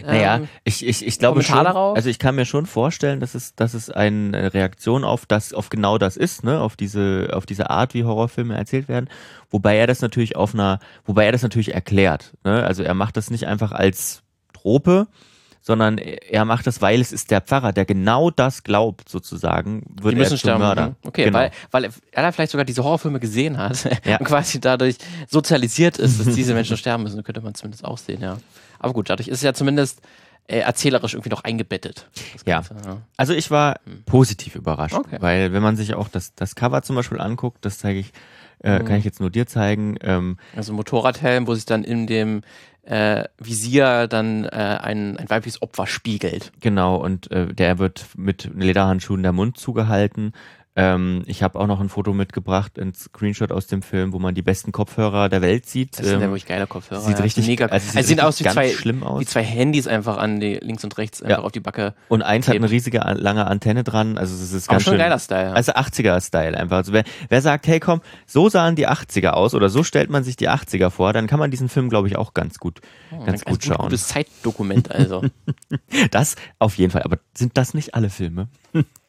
[0.04, 1.96] Naja, ähm, ich, ich, ich glaube schon, darauf?
[1.96, 5.68] also ich kann mir schon vorstellen, dass es, dass es eine Reaktion auf das, auf
[5.68, 9.08] genau das ist, ne, auf diese, auf diese Art, wie Horrorfilme erzählt werden.
[9.50, 13.16] Wobei er das natürlich auf einer, wobei er das natürlich erklärt, ne, also er macht
[13.16, 15.06] das nicht einfach als Trope,
[15.62, 20.14] sondern er macht das, weil es ist der Pfarrer, der genau das glaubt, sozusagen, wird
[20.14, 20.60] Die müssen er zum sterben.
[20.60, 20.88] Mörder.
[20.88, 20.96] Mhm.
[21.04, 21.38] Okay, genau.
[21.38, 24.16] weil, weil er vielleicht sogar diese Horrorfilme gesehen hat Ja.
[24.20, 24.96] und quasi dadurch
[25.28, 27.22] sozialisiert ist, dass diese Menschen sterben müssen.
[27.22, 28.38] Könnte man zumindest auch sehen, ja.
[28.80, 30.00] Aber gut, dadurch ist es ja zumindest
[30.48, 32.08] äh, erzählerisch irgendwie noch eingebettet.
[32.44, 32.56] Ja.
[32.62, 32.96] Ganze, ja.
[33.16, 35.18] Also ich war positiv überrascht, Okay.
[35.20, 38.12] weil wenn man sich auch das, das Cover zum Beispiel anguckt, das zeige ich,
[38.64, 38.84] äh, Mhm.
[38.86, 42.40] kann ich jetzt nur dir zeigen, ähm, Also Motorradhelm, wo sich dann in dem
[42.82, 46.50] äh, Visier dann äh, ein, ein weibliches Opfer spiegelt.
[46.60, 50.32] Genau, und äh, der wird mit Lederhandschuhen der Mund zugehalten.
[50.80, 54.34] Ähm, ich habe auch noch ein Foto mitgebracht, ein Screenshot aus dem Film, wo man
[54.34, 55.98] die besten Kopfhörer der Welt sieht.
[55.98, 57.00] Das sind ja Ähm, wirklich geile Kopfhörer.
[57.00, 57.22] sieht ja.
[57.22, 57.66] richtig- mega.
[57.66, 59.20] also Also, sieht sehen richtig aus wie ganz zwei, schlimm aus.
[59.20, 61.44] wie zwei Handys einfach an die links und rechts einfach Ja.
[61.44, 61.94] auf die Backe.
[62.08, 62.64] und eins hat Eben.
[62.64, 64.18] eine riesige an- lange Antenne dran.
[64.18, 65.00] Also es ist ganz schon schön.
[65.00, 65.48] ein geiler Style.
[65.48, 65.52] Ja.
[65.52, 66.76] Also 80er-Style einfach.
[66.78, 70.24] Also wer, wer sagt, hey komm, so sahen die 80er aus oder so stellt man
[70.24, 72.80] sich die 80er vor, dann kann man diesen Film, glaube ich, auch ganz gut,
[73.26, 73.76] ganz ein gut schauen.
[73.78, 75.22] gutes Zeitdokument also.
[76.10, 77.02] Das auf jeden Fall.
[77.02, 78.48] Aber sind das nicht alle Filme?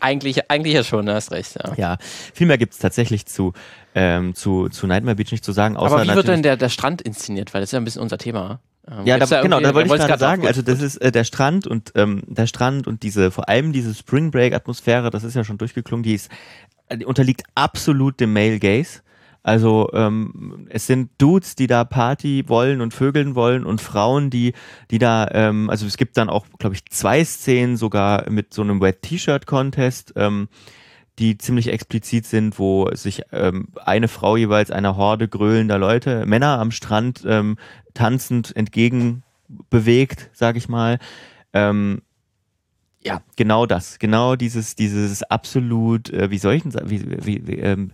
[0.00, 1.56] eigentlich, eigentlich ja schon, du hast recht.
[1.56, 1.74] Ja.
[1.76, 1.96] Ja,
[2.34, 3.52] viel mehr gibt's tatsächlich zu,
[3.94, 5.76] ähm, zu, zu Nightmare Beach nicht zu sagen.
[5.76, 7.52] Außer Aber wie wird denn der, der Strand inszeniert?
[7.54, 8.60] Weil das ist ja ein bisschen unser Thema.
[8.90, 10.46] Ähm, Ja, da, da genau, da wollte ich gerade sagen.
[10.46, 13.94] Also das ist äh, der Strand und ähm, der Strand und diese, vor allem diese
[13.94, 16.30] Spring Break Atmosphäre, das ist ja schon durchgeklungen, die ist,
[16.88, 19.00] äh, die unterliegt absolut dem Male Gaze.
[19.42, 24.52] Also ähm, es sind Dudes, die da Party wollen und Vögeln wollen und Frauen, die,
[24.90, 28.62] die da, ähm, also es gibt dann auch, glaube ich, zwei Szenen sogar mit so
[28.62, 30.12] einem Wet T-Shirt Contest.
[30.16, 30.48] Ähm,
[31.18, 36.58] die ziemlich explizit sind, wo sich ähm, eine Frau jeweils einer Horde gröhlender Leute, Männer
[36.58, 37.58] am Strand ähm,
[37.92, 39.22] tanzend entgegen
[39.68, 40.98] bewegt, sag ich mal.
[41.52, 42.00] Ähm,
[43.04, 47.46] ja, genau das, genau dieses, dieses absolut, äh, wie soll ich denn sagen, wie, wie,
[47.46, 47.92] wie ähm,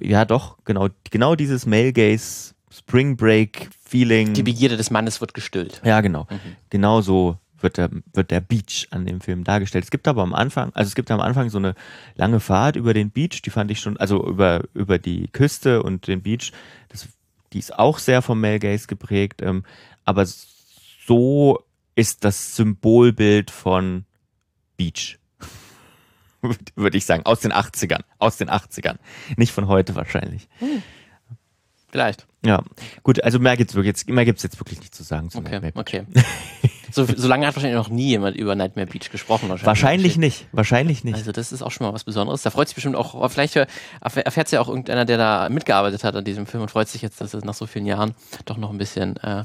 [0.00, 4.34] ja doch, genau, genau dieses Male Gaze Spring Break Feeling.
[4.34, 5.80] Die Begierde des Mannes wird gestillt.
[5.84, 6.26] Ja, genau.
[6.30, 6.56] Mhm.
[6.70, 9.84] Genau so wird der, wird der Beach an dem Film dargestellt.
[9.84, 11.74] Es gibt aber am Anfang, also es gibt am Anfang so eine
[12.14, 16.06] lange Fahrt über den Beach, die fand ich schon, also über, über die Küste und
[16.06, 16.52] den Beach.
[16.88, 17.08] Das,
[17.52, 19.64] die ist auch sehr vom Male Gaze geprägt, ähm,
[20.04, 20.24] aber
[21.06, 21.62] so
[21.94, 24.04] ist das Symbolbild von
[24.76, 25.19] Beach.
[26.76, 27.24] Würde ich sagen.
[27.26, 28.00] Aus den 80ern.
[28.18, 28.96] Aus den 80ern.
[29.36, 30.48] Nicht von heute wahrscheinlich.
[31.90, 32.26] Vielleicht.
[32.44, 32.62] Ja.
[33.02, 35.30] Gut, also mehr gibt's wirklich jetzt, mehr gibt's jetzt wirklich nicht zu sagen.
[35.30, 36.02] Zu Okay, Nightmare Beach.
[36.02, 36.06] okay.
[36.92, 39.48] So, so lange hat wahrscheinlich noch nie jemand über Nightmare Beach gesprochen.
[39.48, 40.46] Wahrscheinlich, Wahrscheinlich nicht.
[40.50, 41.14] Wahrscheinlich nicht.
[41.14, 42.42] Also das ist auch schon mal was Besonderes.
[42.42, 46.16] Da freut sich bestimmt auch, vielleicht erfährt es ja auch irgendeiner, der da mitgearbeitet hat
[46.16, 48.70] an diesem Film und freut sich jetzt, dass es nach so vielen Jahren doch noch
[48.70, 49.44] ein bisschen äh,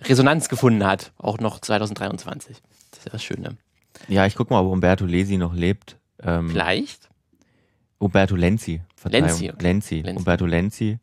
[0.00, 1.12] Resonanz gefunden hat.
[1.18, 2.56] Auch noch 2023.
[2.90, 3.56] Das ist ja das Schöne.
[4.08, 5.98] Ja, ich guck mal, ob Umberto Lesi noch lebt.
[6.24, 7.08] Ähm, Vielleicht?
[7.98, 8.80] Umberto Lenzi.
[8.96, 9.26] Verzeihung.
[9.28, 9.62] Lenzi, okay.
[9.62, 9.94] Lenzi.
[10.00, 10.18] Lenzi.
[10.18, 10.98] Umberto Lenzi.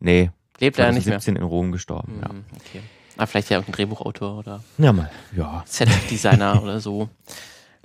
[0.00, 1.18] Nee, Lebt er nicht mehr?
[1.18, 2.20] 2017 in Rom gestorben.
[2.26, 2.80] Hm, okay.
[3.16, 4.84] Ah, vielleicht ja irgendein Drehbuchautor oder Ja.
[4.86, 5.10] ja, mal.
[5.34, 5.62] Ja.
[5.66, 7.08] Set-Designer oder so.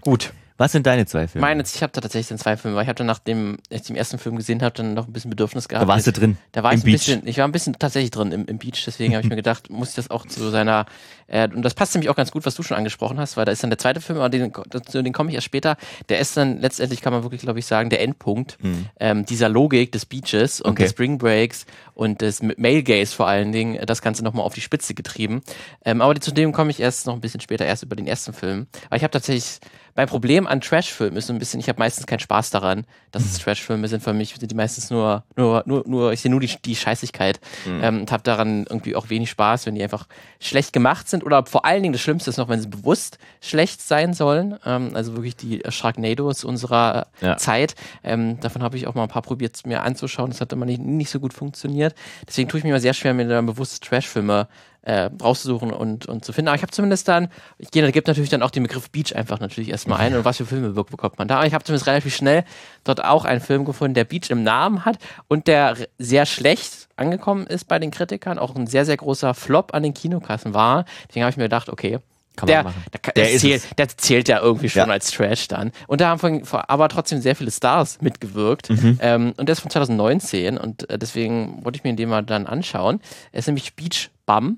[0.02, 0.34] Gut.
[0.62, 1.48] Was sind deine zwei Filme?
[1.48, 3.96] Meine, ich habe da tatsächlich den zwei Filme, weil ich habe dann nachdem ich den
[3.96, 5.84] ersten Film gesehen habe, dann noch ein bisschen Bedürfnis gehabt.
[5.84, 6.38] da warst du drin.
[6.52, 6.94] Da war Im ich ein Beach.
[6.94, 9.72] bisschen, ich war ein bisschen tatsächlich drin im, im Beach, deswegen habe ich mir gedacht,
[9.72, 10.86] muss ich das auch zu seiner,
[11.26, 13.52] äh, und das passt nämlich auch ganz gut, was du schon angesprochen hast, weil da
[13.52, 14.54] ist dann der zweite Film, aber den,
[14.86, 15.78] zu den komme ich erst später,
[16.10, 18.60] der ist dann letztendlich, kann man wirklich, glaube ich, sagen, der Endpunkt
[19.00, 20.72] ähm, dieser Logik des Beaches und.
[20.72, 20.84] Okay.
[20.84, 24.54] des Spring Breaks und des Male Gaze vor allen Dingen, äh, das Ganze nochmal auf
[24.54, 25.42] die Spitze getrieben.
[25.86, 28.34] Ähm, aber zu dem komme ich erst noch ein bisschen später, erst über den ersten
[28.34, 28.68] Film.
[28.88, 29.60] Aber ich habe tatsächlich,
[29.96, 33.24] mein Problem an Trash-Filmen ist so ein bisschen, ich habe meistens keinen Spaß daran, dass
[33.26, 34.04] es Trash-Filme sind.
[34.04, 37.40] Für mich sind die meistens nur, nur, nur, nur ich sehe nur die, die Scheißigkeit
[37.68, 40.08] ähm, und habe daran irgendwie auch wenig Spaß, wenn die einfach
[40.40, 43.82] schlecht gemacht sind oder vor allen Dingen das Schlimmste ist noch, wenn sie bewusst schlecht
[43.82, 44.58] sein sollen.
[44.66, 47.38] Ähm, also wirklich die Sharknados unserer äh, Ja.
[47.38, 47.76] Zeit.
[48.04, 50.30] Ähm, davon habe ich auch mal ein paar probiert mir anzuschauen.
[50.32, 51.96] Das hat immer nicht, nicht so gut funktioniert.
[52.28, 54.48] Deswegen tue ich mir immer sehr schwer, mir dann bewusst Trash-Filme
[54.84, 56.48] äh, rauszusuchen und, und zu finden.
[56.50, 59.16] Aber ich habe zumindest dann, ich gehe, da gibt natürlich dann auch den Begriff Beach
[59.16, 61.38] einfach natürlich erstmal ein und was für Filme be- bekommt man da.
[61.38, 62.44] Aber ich habe zumindest relativ schnell
[62.84, 67.46] dort auch einen Film gefunden, der Beach im Namen hat und der sehr schlecht angekommen
[67.46, 70.86] ist bei den Kritikern, auch ein sehr, sehr großer Flop an den Kinokassen war.
[71.10, 72.00] Deswegen habe ich mir gedacht, okay,
[72.48, 72.64] der,
[73.06, 74.94] der, Der zählt, der zählt ja irgendwie schon Ja.
[74.94, 75.72] als Trash dann.
[75.88, 78.70] Und da haben von, von- aber trotzdem sehr viele Stars mitgewirkt.
[78.70, 78.98] Mhm.
[79.02, 82.48] Ähm, und der ist von 2019 und äh, deswegen wollte ich mir den mal dann
[82.48, 83.00] anschauen.
[83.32, 84.58] Er ist nämlich Beach Bum.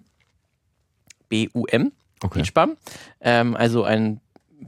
[1.34, 1.92] B-U-M.
[2.24, 2.40] Okay.
[2.40, 2.78] Beach Bum.
[3.22, 4.20] Ähm, also ein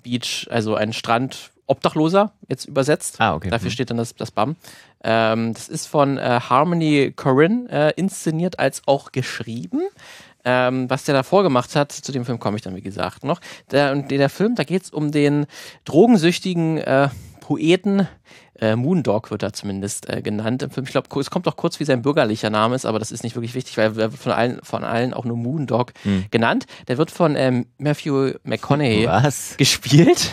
[0.04, 1.52] Beach, also ein Strand.
[1.68, 3.20] Obdachloser, jetzt übersetzt.
[3.20, 3.50] Ah, okay.
[3.50, 3.72] Dafür Mhm.
[3.72, 4.56] steht dann das, das BAM.
[5.04, 9.82] Ähm, das ist von äh, Harmony Corinne äh, inszeniert als auch geschrieben.
[10.44, 13.42] Ähm, was der davor gemacht hat, zu dem Film komme ich dann, wie gesagt, noch.
[13.72, 15.48] Der, und der Film, da geht es um den
[15.86, 18.08] drogensüchtigen äh, Poeten.
[18.60, 20.86] Äh, Moondog wird er zumindest äh, genannt im Film.
[20.86, 23.36] Ich glaube, es kommt auch kurz, wie sein bürgerlicher Name ist, aber das ist nicht
[23.36, 25.94] wirklich wichtig, weil er wird von allen, von allen auch nur Moondog
[26.32, 26.66] genannt.
[26.88, 29.56] Der wird von ähm, Matthew McConaughey Was?
[29.58, 30.32] gespielt.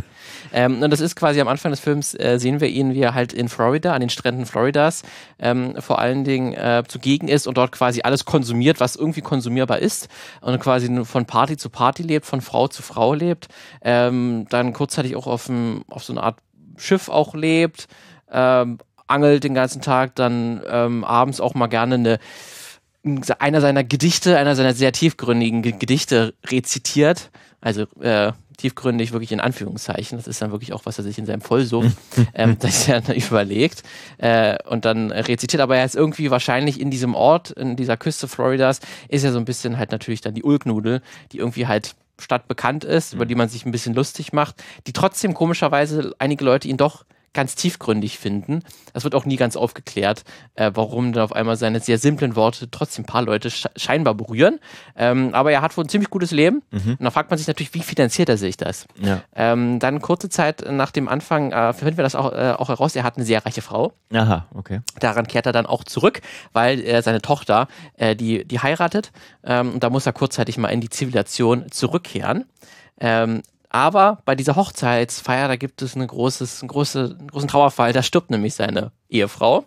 [0.52, 3.14] ähm, und das ist quasi am Anfang des Films, äh, sehen wir ihn, wie er
[3.14, 5.02] halt in Florida, an den Stränden Floridas,
[5.38, 9.78] ähm, vor allen Dingen äh, zugegen ist und dort quasi alles konsumiert, was irgendwie konsumierbar
[9.78, 10.08] ist.
[10.40, 13.48] Und quasi nur von Party zu Party lebt, von Frau zu Frau lebt.
[13.82, 15.50] Ähm, dann kurzzeitig auch auf,
[15.88, 16.36] auf so eine Art
[16.82, 17.86] Schiff auch lebt.
[18.30, 22.18] Ähm, angelt den ganzen Tag, dann ähm, abends auch mal gerne eine
[23.38, 27.30] einer seiner Gedichte, einer seiner sehr tiefgründigen Ge- Gedichte rezitiert.
[27.60, 30.16] Also äh, tiefgründig wirklich in Anführungszeichen.
[30.18, 31.90] Das ist dann wirklich auch, was er sich in seinem Vollsucht
[32.34, 33.82] ähm, das er dann überlegt.
[34.18, 38.28] Äh, und dann rezitiert, aber er ist irgendwie wahrscheinlich in diesem Ort, in dieser Küste
[38.28, 42.84] Floridas, ist er so ein bisschen halt natürlich dann die Ulknudel, die irgendwie halt stadtbekannt
[42.84, 46.76] ist, über die man sich ein bisschen lustig macht, die trotzdem komischerweise einige Leute ihn
[46.76, 48.62] doch ganz tiefgründig finden.
[48.92, 52.70] Das wird auch nie ganz aufgeklärt, äh, warum dann auf einmal seine sehr simplen Worte
[52.70, 54.60] trotzdem ein paar Leute sche scheinbar berühren.
[54.96, 56.62] Ähm, aber er hat wohl ein ziemlich gutes Leben.
[56.98, 58.86] Und da fragt man sich natürlich, wie finanziert er sich das?
[59.00, 59.22] Ja.
[59.34, 62.94] Ähm, dann kurze Zeit nach dem Anfang äh, finden wir das auch, äh, auch heraus,
[62.96, 63.92] er hat eine sehr reiche Frau.
[64.12, 64.80] Aha, okay.
[65.00, 66.20] Daran kehrt er dann auch zurück,
[66.52, 69.12] weil äh, seine Tochter, äh, die, die heiratet.
[69.44, 72.44] Ähm, und da muss er kurzzeitig mal in die Zivilisation zurückkehren.
[73.00, 73.42] Ähm,
[73.72, 77.94] aber bei dieser Hochzeitsfeier, da gibt es eine großes, einen, große, einen großen Trauerfall.
[77.94, 79.64] Da stirbt nämlich seine Ehefrau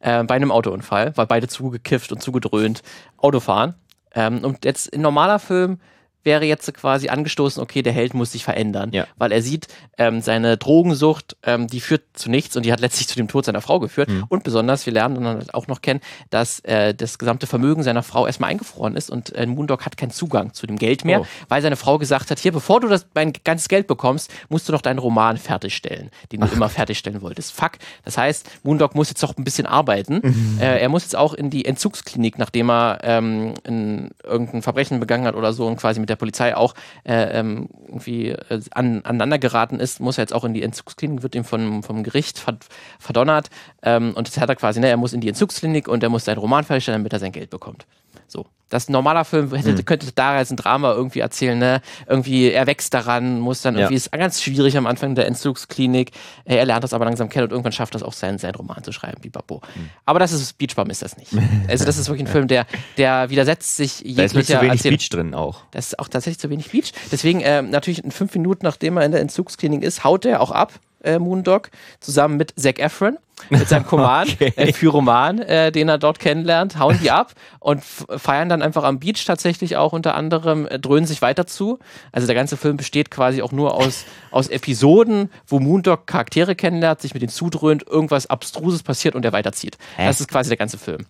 [0.00, 2.82] äh, bei einem Autounfall, weil beide zugekifft und zugedröhnt
[3.18, 3.74] Auto fahren.
[4.14, 5.80] Ähm, und jetzt in normaler Film
[6.24, 9.06] wäre jetzt quasi angestoßen, okay, der Held muss sich verändern, Ja.
[9.16, 13.08] weil er sieht, ähm, seine Drogensucht, ähm, die führt zu nichts und die hat letztlich
[13.08, 14.08] zu dem Tod seiner Frau geführt.
[14.08, 14.24] Mhm.
[14.28, 18.02] Und besonders, wir lernen dann halt auch noch kennen, dass äh, das gesamte Vermögen seiner
[18.02, 21.26] Frau erstmal eingefroren ist und äh, Moondog hat keinen Zugang zu dem Geld mehr, Oh.
[21.48, 24.72] weil seine Frau gesagt hat, hier, bevor du das mein ganzes Geld bekommst, musst du
[24.72, 27.52] noch deinen Roman fertigstellen, den du immer fertigstellen wolltest.
[27.52, 27.72] Fuck.
[28.04, 30.20] Das heißt, Moondog muss jetzt doch ein bisschen arbeiten.
[30.22, 30.58] Mhm.
[30.60, 35.26] Äh, er muss jetzt auch in die Entzugsklinik, nachdem er ähm, in irgendein Verbrechen begangen
[35.26, 39.38] hat oder so und quasi mit der Polizei auch äh, ähm, irgendwie äh, an, aneinander
[39.38, 42.66] geraten ist, muss er jetzt auch in die Entzugsklinik, wird ihm vom, vom Gericht verd,
[42.98, 43.48] verdonnert.
[43.82, 46.24] Ähm, und jetzt hat er quasi, ne, er muss in die Entzugsklinik und er muss
[46.24, 47.86] seinen Roman fertigstellen, damit er sein Geld bekommt.
[48.28, 48.46] So.
[48.72, 49.84] Das ein normaler Film hätte, Mhm.
[49.84, 51.80] könnte da als ein Drama irgendwie erzählen, ne?
[52.08, 53.80] Irgendwie, er wächst daran, muss dann Ja.
[53.82, 56.10] irgendwie, ist ganz schwierig am Anfang der Entzugsklinik.
[56.44, 58.92] Er lernt das aber langsam kennen und irgendwann schafft das auch seinen, seinen Roman zu
[58.92, 59.60] schreiben, wie Babo.
[59.74, 59.90] Mhm.
[60.06, 61.32] Aber das ist, Beach Bum ist das nicht.
[61.68, 64.78] Also das ist wirklich ein Film, der, der widersetzt sich Da ist jeglicher zu wenig
[64.78, 64.98] Erzählung.
[64.98, 65.60] Beach drin auch.
[65.70, 66.92] Das ist auch tatsächlich zu wenig Beach.
[67.10, 70.50] Deswegen, ähm, natürlich in fünf Minuten, nachdem er in der Entzugsklinik ist, haut er auch
[70.50, 70.72] ab,
[71.02, 73.18] äh, Moondog, zusammen mit Zac Efron,
[73.50, 74.52] mit seinem Koman, Okay.
[74.56, 79.00] äh, Pyroman, äh, den er dort kennenlernt, hauen die ab und feiern dann einfach am
[79.00, 81.78] Beach tatsächlich auch unter anderem, äh, dröhnen sich weiter zu.
[82.12, 87.00] Also der ganze Film besteht quasi auch nur aus, aus Episoden, wo Moondog Charaktere kennenlernt,
[87.00, 89.76] sich mit denen zudröhnt, irgendwas Abstruses passiert und er weiterzieht.
[89.96, 91.06] Das ist quasi der ganze Film.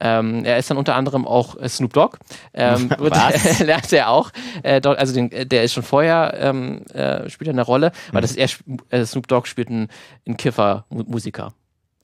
[0.00, 2.18] Ähm, er ist dann unter anderem auch äh, Snoop Dogg.
[2.52, 3.60] Ähm, Was?
[3.64, 4.30] lernt er auch.
[4.62, 7.92] Äh, dort, also den, äh, der ist schon vorher, ähm, äh, spielt er eine Rolle,
[8.12, 8.48] weil das er,
[8.90, 9.88] äh, Snoop Dogg spielt einen,
[10.26, 11.52] einen Kiffer-Musiker.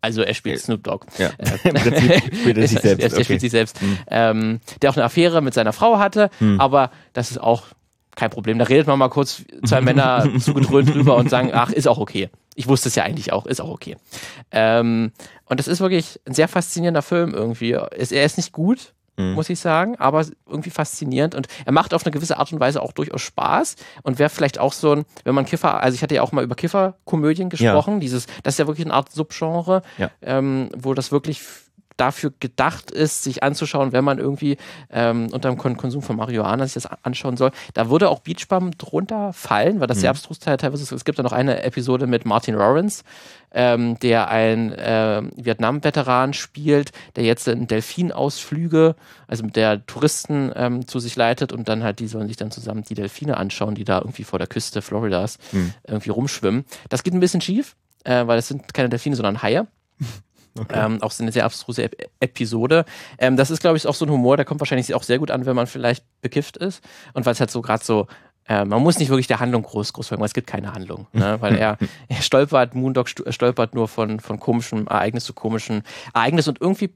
[0.00, 0.59] Also er spielt.
[0.61, 1.07] Snoop Dogg.
[1.18, 1.31] Ja.
[1.64, 2.85] Im Prinzip spielt er sich selbst.
[3.02, 3.24] Der, der Okay.
[3.24, 3.81] spielt sich selbst.
[3.81, 3.98] Mhm.
[4.11, 6.61] Ähm, der auch eine Affäre mit seiner Frau hatte, Mhm.
[6.61, 7.64] aber das ist auch
[8.16, 8.59] kein Problem.
[8.59, 12.31] Da redet man mal kurz zwei Männer zugedröhnt drüber und sagen, ach, ist auch okay.
[12.54, 13.96] Ich wusste es ja eigentlich auch, ist auch okay.
[14.50, 15.12] Ähm,
[15.46, 17.72] und das ist wirklich ein sehr faszinierender Film irgendwie.
[17.72, 19.32] Es- Er ist nicht gut, Mhm.
[19.34, 22.82] muss ich sagen, aber irgendwie faszinierend und er macht auf eine gewisse Art und Weise
[22.82, 26.14] auch durchaus Spaß und wäre vielleicht auch so ein, wenn man Kiffer, also ich hatte
[26.14, 30.10] ja auch mal über Kifferkomödien gesprochen, dieses, das ist ja wirklich eine Art Subgenre, Ja.
[30.22, 31.42] ähm, wo das wirklich
[32.02, 34.56] dafür gedacht ist, sich anzuschauen, wenn man irgendwie
[34.90, 37.50] ähm, unter dem Kon Konsum von Marihuana sich das anschauen soll.
[37.74, 40.92] Da würde auch Beach Bum drunter fallen, weil das sehr abstrus te- teilweise ist.
[40.92, 43.04] Es gibt da noch eine Episode mit Martin Lawrence,
[43.54, 48.96] ähm, der ein ähm, Vietnam-Veteran spielt, der jetzt in Delfinausflüge,
[49.28, 52.50] also mit der Touristen ähm, zu sich leitet und dann halt, die sollen sich dann
[52.50, 55.72] zusammen die Delfine anschauen, die da irgendwie vor der Küste Floridas Hm.
[55.86, 56.64] irgendwie rumschwimmen.
[56.88, 59.66] Das geht ein bisschen schief, äh, weil es sind keine Delfine, sondern Haie.
[60.72, 62.84] Ähm, auch so eine sehr abstruse Ep Episode.
[63.18, 65.30] Ähm, das ist, glaube ich, auch so ein Humor, der kommt wahrscheinlich auch sehr gut
[65.30, 66.82] an, wenn man vielleicht bekifft ist.
[67.14, 68.06] Und weil es halt so gerade so,
[68.48, 71.06] äh, man muss nicht wirklich der Handlung groß, groß folgen, weil es gibt keine Handlung.
[71.12, 71.36] Ne?
[71.40, 76.60] Weil er, er stolpert, Moondog stolpert nur von, von komischem Ereignis zu komischem Ereignis und
[76.60, 76.92] irgendwie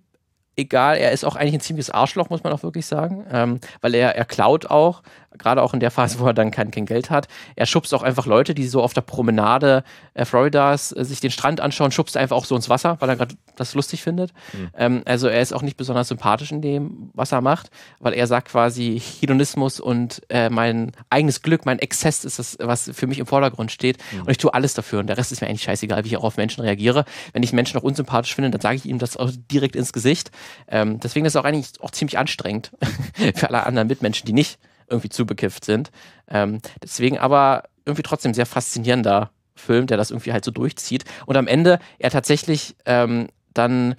[0.56, 3.94] egal, er ist auch eigentlich ein ziemliches Arschloch, muss man auch wirklich sagen, ähm, weil
[3.94, 5.02] er, er klaut auch,
[5.38, 7.28] gerade auch in der Phase, wo er dann kein, kein Geld hat.
[7.54, 11.30] Er schubst auch einfach Leute, die so auf der Promenade äh, Floridas äh, sich den
[11.30, 14.32] Strand anschauen, schubst einfach auch so ins Wasser, weil er gerade das lustig findet.
[14.76, 18.26] Ähm, also er ist auch nicht besonders sympathisch in dem, was er macht, weil er
[18.26, 23.18] sagt quasi, Hedonismus und äh, mein eigenes Glück, mein Exzess ist das, was für mich
[23.18, 23.98] im Vordergrund steht.
[24.20, 25.00] Und ich tue alles dafür.
[25.00, 27.04] Und der Rest ist mir eigentlich scheißegal, wie ich auch auf Menschen reagiere.
[27.32, 30.30] Wenn ich Menschen auch unsympathisch finde, dann sage ich ihm das auch direkt ins Gesicht.
[30.68, 32.72] Ähm, deswegen ist es auch eigentlich auch ziemlich anstrengend
[33.34, 35.90] für alle anderen Mitmenschen, die nicht irgendwie zu bekifft sind.
[36.28, 41.04] Ähm, deswegen aber irgendwie trotzdem sehr faszinierender Film, der das irgendwie halt so durchzieht.
[41.24, 43.96] Und am Ende er tatsächlich ähm, dann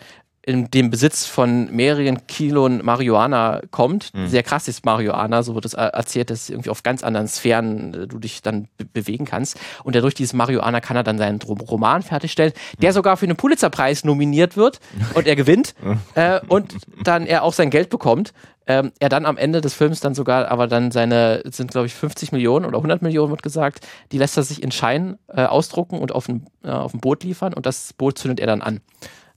[0.48, 4.12] in den Besitz von mehreren Kilo Marihuana kommt.
[4.28, 7.94] Sehr krass ist Marihuana, so wird es er- erzählt, dass irgendwie auf ganz anderen Sphären
[7.94, 9.60] äh, du dich dann be bewegen kannst.
[9.84, 13.36] Und der durch dieses Marihuana kann er dann seinen Roman fertigstellen, der sogar für den
[13.36, 14.80] Pulitzerpreis nominiert wird
[15.16, 15.76] und er gewinnt
[16.16, 18.32] äh, und dann er auch sein Geld bekommt.
[18.70, 21.88] Ähm, er dann am Ende des Films dann sogar, aber dann seine, es sind glaube
[21.88, 25.44] ich 50 Millionen oder 100 Millionen wird gesagt, die lässt er sich in Schein äh,
[25.44, 28.62] ausdrucken und auf ein, äh, auf ein Boot liefern und das Boot zündet er dann
[28.62, 28.80] an.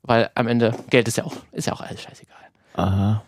[0.03, 2.37] Weil am Ende Geld ist ja auch, ist ja auch alles scheißegal.
[2.75, 3.23] Aha.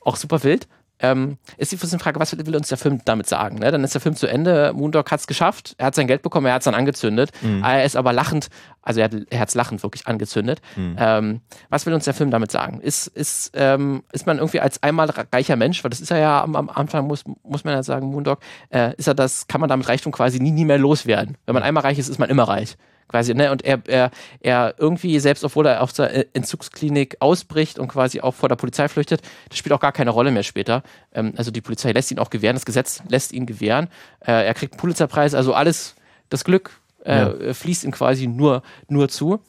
[0.00, 0.66] Auch super wild.
[1.00, 3.58] Ähm, ist die Frage, was will, uns der Film damit sagen?
[3.58, 3.70] Ne?
[3.70, 6.46] Dann ist der Film zu Ende, Moondog hat es geschafft, er hat sein Geld bekommen,
[6.46, 7.30] er hat es dann angezündet.
[7.62, 8.48] Er ist aber lachend,
[8.80, 10.62] also er hat hat's lachend wirklich angezündet.
[10.96, 12.80] Ähm, was will uns der Film damit sagen?
[12.80, 16.42] Ist, ist, ähm, ist man irgendwie als einmal reicher Mensch, weil das ist er ja
[16.42, 18.38] am, am Anfang, muss, muss man ja sagen, Moondog,
[18.70, 21.36] äh, ist er das, kann man damit Reichtum quasi nie, nie mehr loswerden.
[21.44, 22.76] Wenn man einmal reich ist, ist man immer reich
[23.08, 23.50] quasi, ne?
[23.50, 28.34] Und er, er, er irgendwie, selbst obwohl er auf der Entzugsklinik ausbricht und quasi auch
[28.34, 30.82] vor der Polizei flüchtet, das spielt auch gar keine Rolle mehr später.
[31.12, 33.88] Ähm, also die Polizei lässt ihn auch gewähren, das Gesetz lässt ihn gewähren.
[34.20, 35.96] Äh, er kriegt einen Pulitzerpreis, also alles,
[36.28, 36.70] das Glück
[37.04, 39.40] äh, fließt ihm quasi nur, nur zu.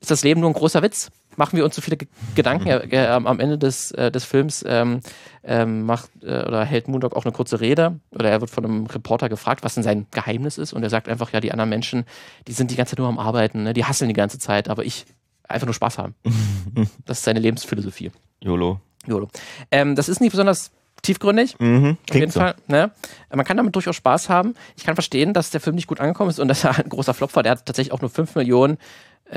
[0.00, 1.10] Ist das Leben nur ein großer Witz?
[1.36, 2.66] Machen wir uns so viele Ge Gedanken.
[2.68, 5.00] Er, am Ende des, äh, des Films ähm,
[5.42, 8.86] ähm, macht äh, oder hält Moondog auch eine kurze Rede oder er wird von einem
[8.86, 12.04] Reporter gefragt, was denn sein Geheimnis ist und er sagt einfach, ja, die anderen Menschen,
[12.48, 13.72] die sind die ganze Zeit nur am Arbeiten, ne?
[13.74, 15.06] die hasseln die ganze Zeit, aber ich
[15.48, 16.14] einfach nur Spaß haben.
[17.04, 18.10] das ist seine Lebensphilosophie.
[18.40, 18.80] YOLO.
[19.06, 19.28] YOLO.
[19.70, 20.70] Ähm, das ist nicht besonders
[21.02, 21.74] tiefgründig, Mhm.
[21.76, 22.40] auf jeden Klingt so.
[22.40, 22.54] Fall.
[22.66, 22.90] Ne?
[23.34, 24.54] Man kann damit durchaus Spaß haben.
[24.76, 27.12] Ich kann verstehen, dass der Film nicht gut angekommen ist und dass er ein großer
[27.12, 27.42] Flop war.
[27.42, 28.78] Der hat tatsächlich auch nur 5 Millionen äh,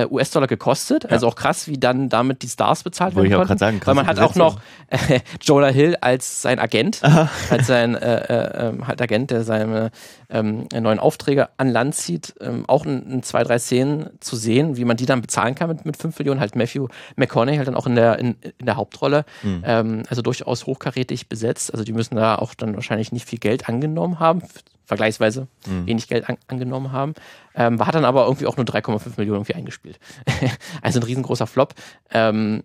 [0.09, 1.09] US-Dollar gekostet.
[1.09, 3.57] Also auch krass, wie dann damit die Stars bezahlt Wollte werden konnten.
[3.57, 8.17] sagen, Weil man hat auch noch äh, Jonah Hill als sein Agent, als sein äh,
[8.17, 9.91] äh, ähm, halt Agent, der seine
[10.29, 14.77] ähm, neuen Aufträge an Land zieht, ähm, auch in, in zwei, drei Szenen zu sehen,
[14.77, 16.39] wie man die dann bezahlen kann mit, mit 5 Millionen.
[16.39, 19.25] Halt Matthew McConaughey halt dann auch in der, in, in der Hauptrolle.
[19.43, 19.63] Mhm.
[19.65, 21.71] Ähm, also durchaus hochkarätig besetzt.
[21.71, 24.41] Also die müssen da auch dann wahrscheinlich nicht viel Geld angenommen haben,
[24.87, 25.85] vergleichsweise Mhm.
[25.85, 27.13] wenig Geld an, angenommen haben.
[27.53, 29.99] Ähm, hat dann aber irgendwie auch nur 3,5 Millionen irgendwie eingespielt.
[30.81, 31.75] also ein riesengroßer Flop.
[32.11, 32.63] Ähm,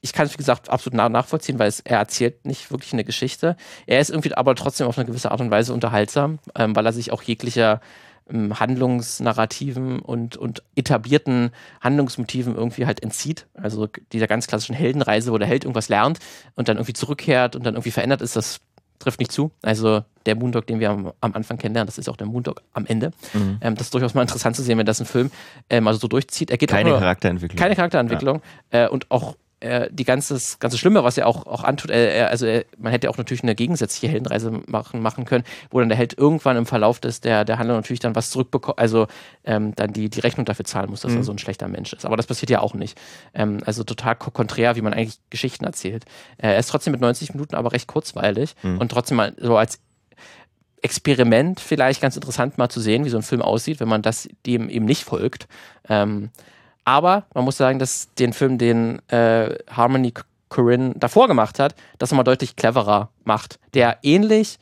[0.00, 3.04] ich kann es, wie gesagt, absolut nach nachvollziehen, weil es, er erzählt nicht wirklich eine
[3.04, 3.56] Geschichte.
[3.86, 6.92] Er ist irgendwie aber trotzdem auf eine gewisse Art und Weise unterhaltsam, ähm, weil er
[6.92, 7.80] sich auch jeglicher
[8.28, 13.46] ähm, Handlungsnarrativen und, und etablierten Handlungsmotiven irgendwie halt entzieht.
[13.54, 16.18] Also dieser ganz klassischen Heldenreise, wo der Held irgendwas lernt
[16.56, 18.60] und dann irgendwie zurückkehrt und dann irgendwie verändert ist, das
[19.02, 19.50] trifft nicht zu.
[19.62, 22.86] Also der Moondog, den wir am, am Anfang kennenlernen, das ist auch der Moondog am
[22.86, 23.12] Ende.
[23.34, 23.58] Mhm.
[23.60, 25.30] Ähm, das ist durchaus mal interessant zu sehen, wenn das ein Film
[25.70, 26.50] ähm, also so durchzieht.
[26.50, 27.58] Er geht auch Keine nur, Charakterentwicklung.
[27.58, 31.90] keine Charakterentwicklung äh, und auch äh, die ganze, ganze Schlimme, was er auch, auch antut,
[31.90, 35.88] er- also er, man hätte auch natürlich eine gegensätzliche Heldenreise machen, machen können, wo dann
[35.88, 39.06] der Held irgendwann im Verlauf des, der, der Handlung natürlich dann was zurückbekommt, also
[39.44, 41.18] ähm, dann die, die Rechnung dafür zahlen muss, dass Mhm.
[41.18, 42.04] er so ein schlechter Mensch ist.
[42.04, 42.98] Aber das passiert ja auch nicht.
[43.34, 46.04] Ähm, also total ko- konträr, wie man eigentlich Geschichten erzählt.
[46.38, 48.78] Äh, er ist trotzdem mit 90 Minuten aber recht kurzweilig Mhm.
[48.78, 49.78] und trotzdem mal so als
[50.84, 54.28] Experiment vielleicht ganz interessant mal zu sehen, wie so ein Film aussieht, wenn man das
[54.46, 55.46] dem eben nicht folgt.
[55.88, 56.30] Ähm,
[56.84, 60.12] aber man muss sagen, dass den Film, den äh, Harmony
[60.48, 63.58] Corinne davor gemacht hat, das nochmal deutlich cleverer macht.
[63.74, 64.58] Der ähnlich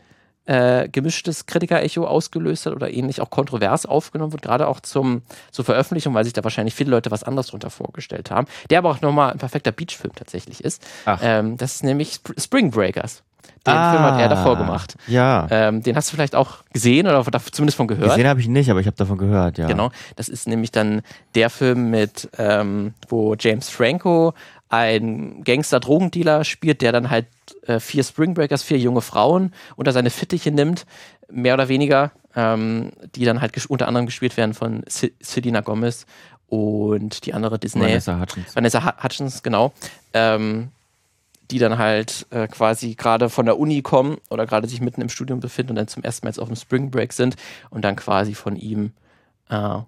[0.46, 5.64] äh, gemischtes Kritiker-Echo ausgelöst hat oder ähnlich auch kontrovers aufgenommen wird, gerade auch zum, zur
[5.64, 8.46] Veröffentlichung, weil sich da wahrscheinlich viele Leute was anderes drunter vorgestellt haben.
[8.68, 10.83] Der aber auch nochmal ein perfekter Beach-Film tatsächlich ist.
[11.22, 13.22] Ähm, das ist nämlich Sp Spring Breakers.
[13.66, 14.96] Den Film hat er davor gemacht.
[15.06, 15.46] Ja.
[15.50, 18.08] Ähm, den hast du vielleicht auch gesehen oder zumindest von gehört.
[18.10, 19.66] Gesehen habe ich nicht, aber ich habe davon gehört, ja.
[19.66, 19.90] Genau.
[20.16, 21.02] Das ist nämlich dann
[21.34, 24.32] der Film mit, ähm, wo James Franco
[24.70, 27.26] ein Gangster-Drogendealer spielt, der dann halt
[27.66, 30.86] äh, vier Springbreakers, vier junge Frauen unter seine Fittiche nimmt,
[31.30, 36.06] mehr oder weniger, ähm, die dann halt unter anderem gespielt werden von Se- Selena Gomez
[36.48, 37.82] und die andere Disney.
[37.82, 38.56] Vanessa Hutchins.
[38.56, 39.72] Vanessa Hu- Hutchins, genau.
[40.14, 40.68] Ähm,
[41.50, 45.08] die dann halt äh, quasi gerade von der Uni kommen oder gerade sich mitten im
[45.08, 47.36] Studium befinden und dann zum ersten Mal jetzt auf dem Spring Break sind
[47.70, 48.92] und dann quasi von ihm
[49.48, 49.78] äh,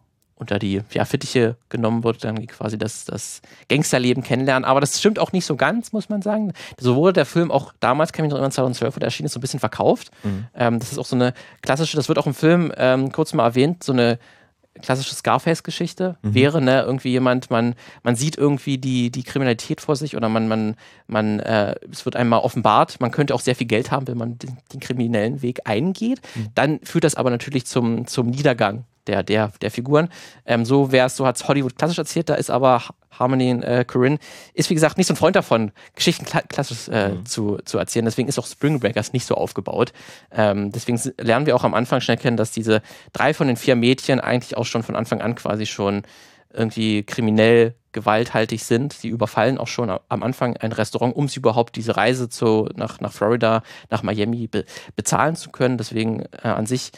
[0.43, 4.65] unter die ja, Fittiche genommen wird, dann quasi das, das Gangsterleben kennenlernen.
[4.65, 6.53] Aber das stimmt auch nicht so ganz, muss man sagen.
[6.79, 9.25] So wurde der Film auch damals, kann ich mich noch erinnern, 2012, wo der erschien
[9.25, 10.11] ist, so ein bisschen verkauft.
[10.25, 10.47] Mhm.
[10.55, 13.45] Ähm, das ist auch so eine klassische, das wird auch im Film ähm, kurz mal
[13.45, 14.19] erwähnt, so eine
[14.83, 16.35] klassische Scarface-Geschichte Mhm.
[16.35, 20.49] wäre, ne, irgendwie jemand, man, man sieht irgendwie die, die Kriminalität vor sich oder man,
[20.49, 24.19] man, man, äh, es wird einmal offenbart, man könnte auch sehr viel Geld haben, wenn
[24.19, 26.21] man den, den kriminellen Weg eingeht.
[26.35, 26.47] Mhm.
[26.55, 30.09] Dann führt das aber natürlich zum, zum Niedergang der, der, der Figuren.
[30.47, 32.83] Ähm, so wäre es, so hat es Hollywood klassisch erzählt, da ist aber
[33.19, 34.19] Harmony äh, Corinne,
[34.55, 37.27] ist wie gesagt nicht so ein Freund davon, Geschichten kla klassisch äh, Mhm.
[37.27, 38.05] zu, zu erzählen.
[38.05, 39.93] Deswegen ist auch Spring Breakers nicht so aufgebaut.
[40.31, 43.77] Ähm, deswegen lernen wir auch am Anfang schnell kennen, dass diese drei von den vier
[43.77, 46.03] Mädchen eigentlich auch schon von Anfang an quasi schon
[46.53, 48.93] irgendwie kriminell gewalthaltig sind.
[48.93, 53.01] Sie überfallen auch schon am Anfang ein Restaurant, um sie überhaupt diese Reise zu, nach,
[53.01, 54.65] nach Florida, nach Miami be
[54.97, 55.79] bezahlen zu können.
[55.79, 56.91] Deswegen äh, an sich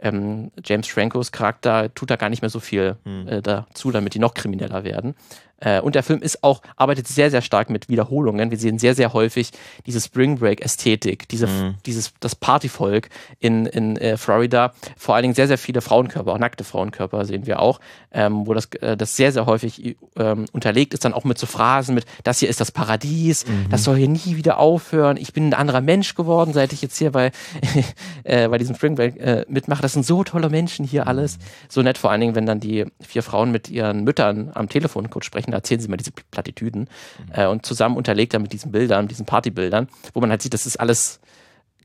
[0.00, 3.28] ähm, James Francos Charakter tut da gar nicht mehr so viel Hm.
[3.28, 5.14] äh, dazu, damit die noch krimineller werden.
[5.60, 8.50] Äh, und der Film ist auch, arbeitet sehr, sehr stark mit Wiederholungen.
[8.50, 9.50] Wir sehen sehr, sehr häufig
[9.86, 11.74] diese Spring Break-Ästhetik, diese, Mhm.
[11.86, 14.72] dieses, das Partyvolk in, in äh, Florida.
[14.96, 17.80] Vor allen Dingen sehr, sehr viele Frauenkörper, auch nackte Frauenkörper sehen wir auch,
[18.12, 21.46] ähm, wo das, äh, das sehr, sehr häufig ähm, unterlegt ist, dann auch mit so
[21.46, 25.48] Phrasen mit, das hier ist das Paradies, das soll hier nie wieder aufhören, ich bin
[25.48, 27.30] ein anderer Mensch geworden, seit ich jetzt hier bei,
[28.24, 29.82] äh, bei diesem Spring Break äh, mitmache.
[29.82, 31.38] Das sind so tolle Menschen hier alles.
[31.68, 35.10] So nett vor allen Dingen, wenn dann die vier Frauen mit ihren Müttern am Telefon
[35.10, 36.88] kurz sprechen, da erzählen sie mal diese Plattitüden
[37.32, 40.66] äh, und zusammen unterlegt dann mit diesen Bildern, diesen Partybildern, wo man halt sieht, das
[40.66, 41.20] ist alles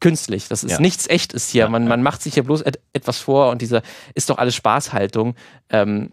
[0.02, 0.80] künstlich, das ist Ja.
[0.80, 1.62] nichts echt ist hier.
[1.64, 3.82] Ja, man, man macht sich hier bloß et etwas vor und diese
[4.14, 5.36] ist doch alles Spaßhaltung.
[5.70, 6.12] Ähm,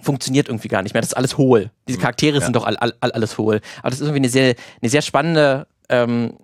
[0.00, 1.02] funktioniert irgendwie gar nicht mehr.
[1.02, 1.70] Das ist alles hohl.
[1.88, 2.44] Diese Charaktere Ja.
[2.44, 3.60] sind doch all, all, all, alles hohl.
[3.80, 6.34] Aber das ist irgendwie eine sehr, eine sehr spannende, ähm,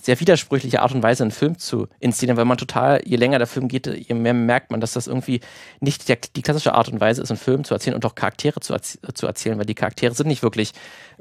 [0.00, 3.46] sehr widersprüchliche Art und Weise, einen Film zu inszenieren, weil man total, je länger der
[3.46, 5.40] Film geht, je mehr merkt man, dass das irgendwie
[5.80, 8.60] nicht der, die klassische Art und Weise ist, einen Film zu erzählen und auch Charaktere
[8.60, 10.72] zu, erzie- zu erzählen, weil die Charaktere sind nicht wirklich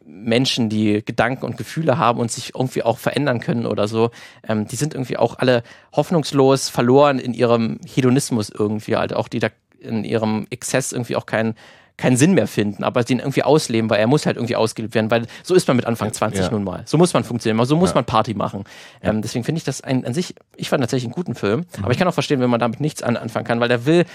[0.05, 4.10] Menschen, die Gedanken und Gefühle haben und sich irgendwie auch verändern können oder so.
[4.47, 9.39] Ähm, die sind irgendwie auch alle hoffnungslos verloren in ihrem Hedonismus irgendwie, halt auch die
[9.39, 11.56] da in ihrem Exzess irgendwie auch keinen
[11.98, 15.12] keinen Sinn mehr finden, aber den irgendwie ausleben, weil er muss halt irgendwie ausgelebt werden,
[15.12, 16.52] weil so ist man mit Anfang 20 Ja.
[16.52, 16.81] nun mal.
[16.85, 18.63] So muss man funktionieren, so muss man Party machen.
[19.02, 21.83] Ähm, deswegen finde ich das ein, an sich, ich fand tatsächlich einen guten Film, Mhm.
[21.83, 24.06] aber ich kann auch verstehen, wenn man damit nichts an, anfangen kann, weil der will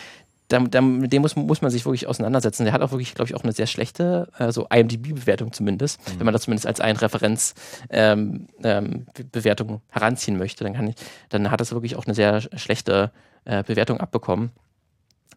[0.49, 2.63] da, da, mit dem muss, muss man sich wirklich auseinandersetzen.
[2.65, 6.01] Der hat auch wirklich, glaube ich, auch eine sehr schlechte, also IMDb-Bewertung zumindest.
[6.09, 6.19] Mhm.
[6.21, 10.95] Wenn man das zumindest als eine Referenzbewertung ähm, ähm, heranziehen möchte, dann, kann ich,
[11.31, 13.11] dann hat das wirklich auch eine sehr schlechte
[13.45, 14.51] äh, Bewertung abbekommen.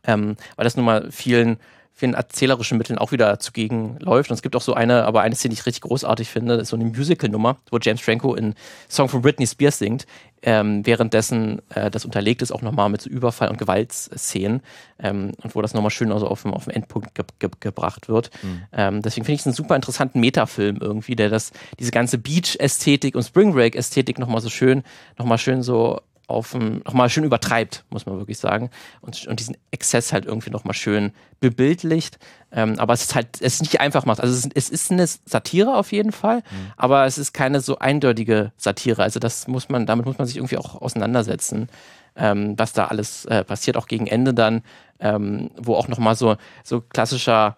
[0.04, 1.58] Ähm, weil das nun mal vielen
[2.00, 4.30] vielen erzählerischen Mitteln auch wieder zugegen läuft.
[4.30, 6.70] Und es gibt auch so eine, aber eine Szene, die ich richtig großartig finde, ist
[6.70, 8.56] so eine Musical-Nummer, wo James Franco in
[8.88, 10.08] Song von Britney Spears singt,
[10.42, 14.62] ähm, währenddessen äh, das unterlegt ist auch nochmal mit so Überfall- und Gewaltszenen
[15.00, 18.08] ähm, und wo das nochmal schön also auf, dem, auf dem Endpunkt ge ge gebracht
[18.08, 18.30] wird.
[18.42, 18.62] Mhm.
[18.72, 23.16] Ähm, deswegen finde ich es einen super interessanten Metafilm irgendwie, der das, diese ganze Beach-Ästhetik
[23.16, 24.84] und Spring Break-Ästhetik nochmal so schön,
[25.18, 26.00] nochmal schön so
[26.30, 28.70] auf nochmal schön übertreibt, muss man wirklich sagen.
[29.02, 32.20] Und, und diesen Exzess halt irgendwie nochmal schön bebildlicht.
[32.52, 34.22] Ähm, aber es ist halt, es ist nicht einfach macht.
[34.22, 36.72] Also es ist, es ist eine Satire auf jeden Fall, mhm.
[36.78, 39.04] aber es ist keine so eindeutige Satire.
[39.04, 41.70] Also das muss man, damit muss man sich irgendwie auch auseinandersetzen,
[42.16, 44.64] ähm, was da alles äh, passiert, auch gegen Ende dann,
[45.00, 47.58] ähm, wo auch nochmal so, so klassischer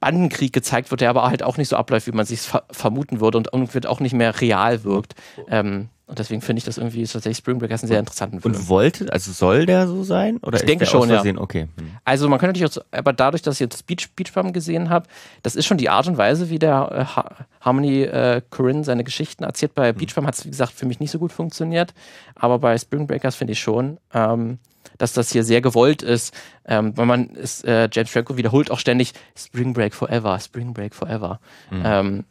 [0.00, 3.20] Bandenkrieg gezeigt wird, der aber halt auch nicht so abläuft, wie man sich ver vermuten
[3.20, 5.14] würde und irgendwie auch nicht mehr real wirkt.
[5.48, 8.54] Ähm, und deswegen finde ich das irgendwie tatsächlich Spring Breakers einen sehr interessanten Film.
[8.54, 10.38] Und wollte, also soll der so sein?
[10.38, 11.22] Oder ich denke schon, ja.
[11.36, 11.68] Okay.
[11.76, 11.90] Hm.
[12.02, 15.06] Also man könnte natürlich auch, aber dadurch, dass ich jetzt Beach, Beach Bum gesehen habe,
[15.42, 19.44] das ist schon die Art und Weise, wie der äh, Harmony äh, Corinne seine Geschichten
[19.44, 19.74] erzählt.
[19.74, 19.96] Bei hm.
[19.96, 21.92] Beach Bum hat es, wie gesagt, für mich nicht so gut funktioniert.
[22.34, 24.58] Aber bei Spring Breakers finde ich schon, ähm,
[24.96, 26.32] dass das hier sehr gewollt ist.
[26.64, 30.94] Ähm, weil man ist, äh, James Franco wiederholt auch ständig Spring Break Forever, Spring Break
[30.94, 31.38] Forever.
[31.68, 31.82] Hm.
[31.84, 32.24] Ähm,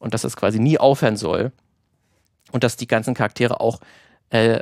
[0.00, 1.52] und dass das quasi nie aufhören soll
[2.52, 3.80] und dass die ganzen Charaktere auch
[4.30, 4.60] äh,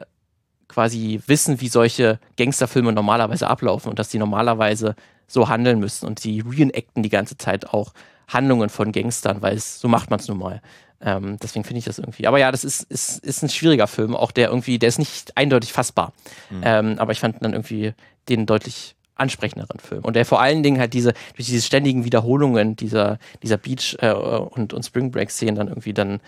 [0.69, 4.95] quasi wissen, wie solche Gangsterfilme normalerweise ablaufen und dass die normalerweise
[5.27, 7.93] so handeln müssen und sie reenacten die ganze Zeit auch
[8.29, 10.63] Handlungen von Gangstern, weil es so macht man es nun mal.
[11.03, 12.27] Ähm, deswegen finde ich das irgendwie.
[12.27, 15.37] Aber ja, das ist, ist, ist ein schwieriger Film, auch der irgendwie, der ist nicht
[15.37, 16.13] eindeutig fassbar.
[16.51, 16.61] Mhm.
[16.63, 17.95] Ähm, aber ich fand dann irgendwie
[18.29, 20.05] den deutlich ansprechenderen Film.
[20.05, 24.13] Und der vor allen Dingen halt diese, durch diese ständigen Wiederholungen dieser, dieser Beach- äh,
[24.13, 26.21] und, und Spring Break-Szenen dann irgendwie dann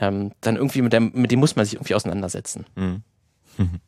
[0.00, 2.66] ähm, dann irgendwie mit dem, mit dem muss man sich irgendwie auseinandersetzen.
[2.74, 3.02] Mhm.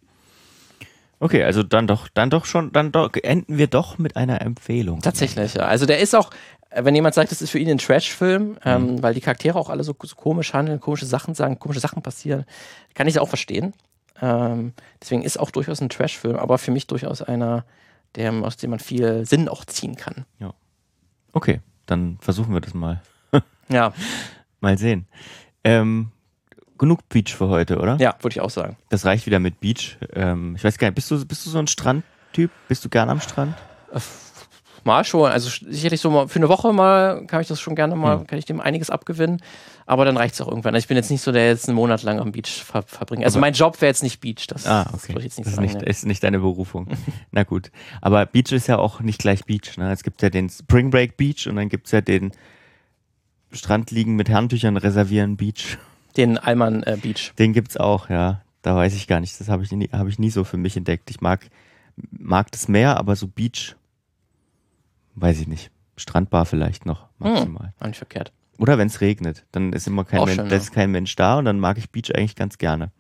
[1.20, 5.00] Okay, also dann doch, dann doch schon, dann doch, enden wir doch mit einer Empfehlung.
[5.00, 5.62] Tatsächlich, ja.
[5.62, 6.30] Also der ist auch,
[6.70, 9.02] wenn jemand sagt, das ist für ihn ein Trash-Film, ähm, mhm.
[9.02, 12.44] weil die Charaktere auch alle so, so, komisch handeln, komische Sachen sagen, komische Sachen passieren,
[12.94, 13.74] kann ich auch verstehen.
[14.22, 17.64] Ähm, deswegen ist auch durchaus ein Trash-Film, aber für mich durchaus einer,
[18.14, 20.24] der, aus dem man viel Sinn auch ziehen kann.
[20.38, 20.54] Ja.
[21.32, 23.02] Okay, dann versuchen wir das mal.
[23.68, 23.92] ja.
[24.60, 25.06] Mal sehen.
[25.64, 26.10] Ähm,
[26.78, 27.96] genug Beach für heute, oder?
[28.00, 28.76] Ja, würde ich auch sagen.
[28.88, 29.98] Das reicht wieder mit Beach.
[30.12, 32.50] Ähm, ich weiß gar nicht, bist du, bist du so ein Strandtyp?
[32.68, 33.54] Bist du gern am Strand?
[34.88, 35.30] Mal schon.
[35.30, 38.26] Also sicherlich so mal für eine Woche mal kann ich das schon gerne mal, hm.
[38.26, 39.42] kann ich dem einiges abgewinnen.
[39.84, 40.74] Aber dann reicht es auch irgendwann.
[40.74, 43.22] Also ich bin jetzt nicht so, der jetzt einen Monat lang am Beach ver verbringt.
[43.22, 44.46] Also Aber mein Job wäre jetzt nicht Beach.
[44.46, 45.12] Das, ah, okay.
[45.12, 46.88] das, jetzt nicht das sagen, ist, nicht, ist nicht deine Berufung.
[47.32, 47.70] Na gut.
[48.00, 49.76] Aber Beach ist ja auch nicht gleich Beach.
[49.76, 49.92] Ne?
[49.92, 52.32] Es gibt ja den Spring Break Beach und dann gibt es ja den
[53.52, 55.76] Strand liegen mit Handtüchern reservieren Beach.
[56.16, 57.32] Den Alman äh, Beach.
[57.38, 58.40] Den gibt's auch, ja.
[58.62, 59.38] Da weiß ich gar nicht.
[59.38, 61.10] Das habe ich, nie, hab ich nie so für mich entdeckt.
[61.10, 61.46] Ich mag,
[62.10, 63.76] mag das Meer, aber so Beach,
[65.20, 65.70] weiß ich nicht.
[65.96, 67.72] Strandbar vielleicht noch maximal.
[67.78, 68.32] Hm, nicht verkehrt.
[68.58, 70.56] Oder wenn es regnet, dann ist immer kein Mensch, schön, ja.
[70.56, 72.90] ist kein Mensch da und dann mag ich Beach eigentlich ganz gerne.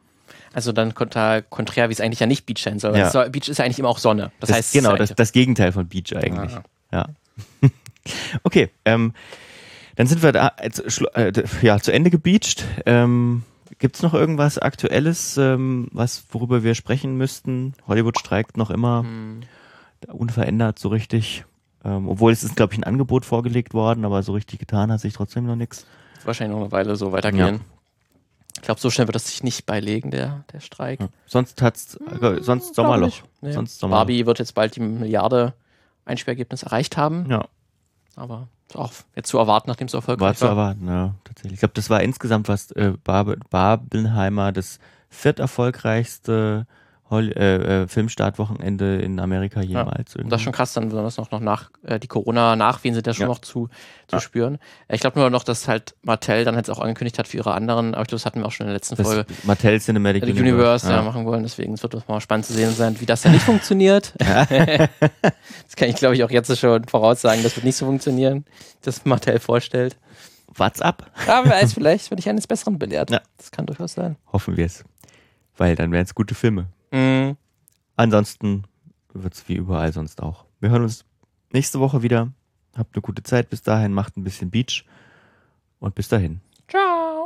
[0.52, 2.96] Also dann kontra, konträr, wie es eigentlich ja nicht Beach sein soll.
[2.96, 3.10] Ja.
[3.10, 3.28] soll.
[3.30, 4.30] Beach ist ja eigentlich immer auch Sonne.
[4.40, 6.52] Das, das heißt, genau, das, das Gegenteil von Beach eigentlich.
[6.54, 6.62] Ah.
[6.92, 7.06] Ja.
[8.44, 9.12] okay, ähm,
[9.96, 12.64] dann sind wir da äh, ja, zu Ende gebeacht.
[12.86, 13.42] Ähm,
[13.78, 17.74] Gibt es noch irgendwas Aktuelles, ähm, was worüber wir sprechen müssten?
[17.86, 19.40] Hollywood streikt noch immer hm.
[20.08, 21.44] unverändert so richtig.
[21.84, 25.00] Ähm, obwohl es ist, glaube ich, ein Angebot vorgelegt worden, aber so richtig getan hat
[25.00, 25.86] sich trotzdem noch nichts.
[26.24, 27.56] Wahrscheinlich noch eine Weile so weitergehen.
[27.56, 27.60] Ja.
[28.56, 31.00] Ich glaube, so schnell wird das sich nicht beilegen, der, der Streik.
[31.00, 31.08] Ja.
[31.26, 33.22] Sonst hat's äh, sonst Sommerloch.
[33.40, 33.52] Nee.
[33.52, 34.00] Sonst Sommerloch.
[34.00, 35.54] Barbie wird jetzt bald die Milliarde
[36.04, 37.30] Einsperrgergebnis erreicht haben.
[37.30, 37.46] Ja.
[38.16, 40.28] Aber auch jetzt zu erwarten, nachdem es so erfolgreich war.
[40.28, 41.54] War zu erwarten, ja, tatsächlich.
[41.54, 46.66] Ich glaube, das war insgesamt was äh, Babelheimer das vierterfolgreichste
[47.10, 50.14] Hol äh, äh, Filmstartwochenende in Amerika jemals.
[50.14, 53.14] Ja, das ist schon krass, dann besonders noch, noch nach, äh, die Corona-Nachwehen sind ja
[53.14, 53.28] schon ja.
[53.28, 53.68] noch zu,
[54.08, 54.20] zu ja.
[54.20, 54.58] spüren.
[54.88, 57.94] Ich glaube nur noch, dass halt Mattel dann jetzt auch angekündigt hat für ihre anderen,
[57.94, 59.26] aber ich glaube, das hatten wir auch schon in der letzten das Folge.
[59.44, 61.02] Mattel Cinematic Universe, Universe ja.
[61.02, 63.42] machen wollen, deswegen es wird das mal spannend zu sehen sein, wie das ja nicht
[63.44, 64.12] funktioniert.
[64.18, 68.44] das kann ich, glaube ich, auch jetzt schon voraussagen, das wird nicht so funktionieren,
[68.82, 69.96] das Mattel vorstellt.
[70.58, 71.10] What's up?
[71.26, 73.10] Aber weiß, vielleicht werde ich eines Besseren belehrt.
[73.10, 73.20] Ja.
[73.36, 74.16] Das kann durchaus sein.
[74.32, 74.84] Hoffen wir es.
[75.56, 76.66] Weil dann wären es gute Filme.
[76.90, 77.36] Mhm.
[77.96, 78.64] Ansonsten
[79.12, 80.44] wird es wie überall sonst auch.
[80.60, 81.04] Wir hören uns
[81.52, 82.32] nächste Woche wieder.
[82.76, 84.84] Habt eine gute Zeit bis dahin, macht ein bisschen Beach
[85.80, 86.40] und bis dahin.
[86.68, 87.17] Ciao.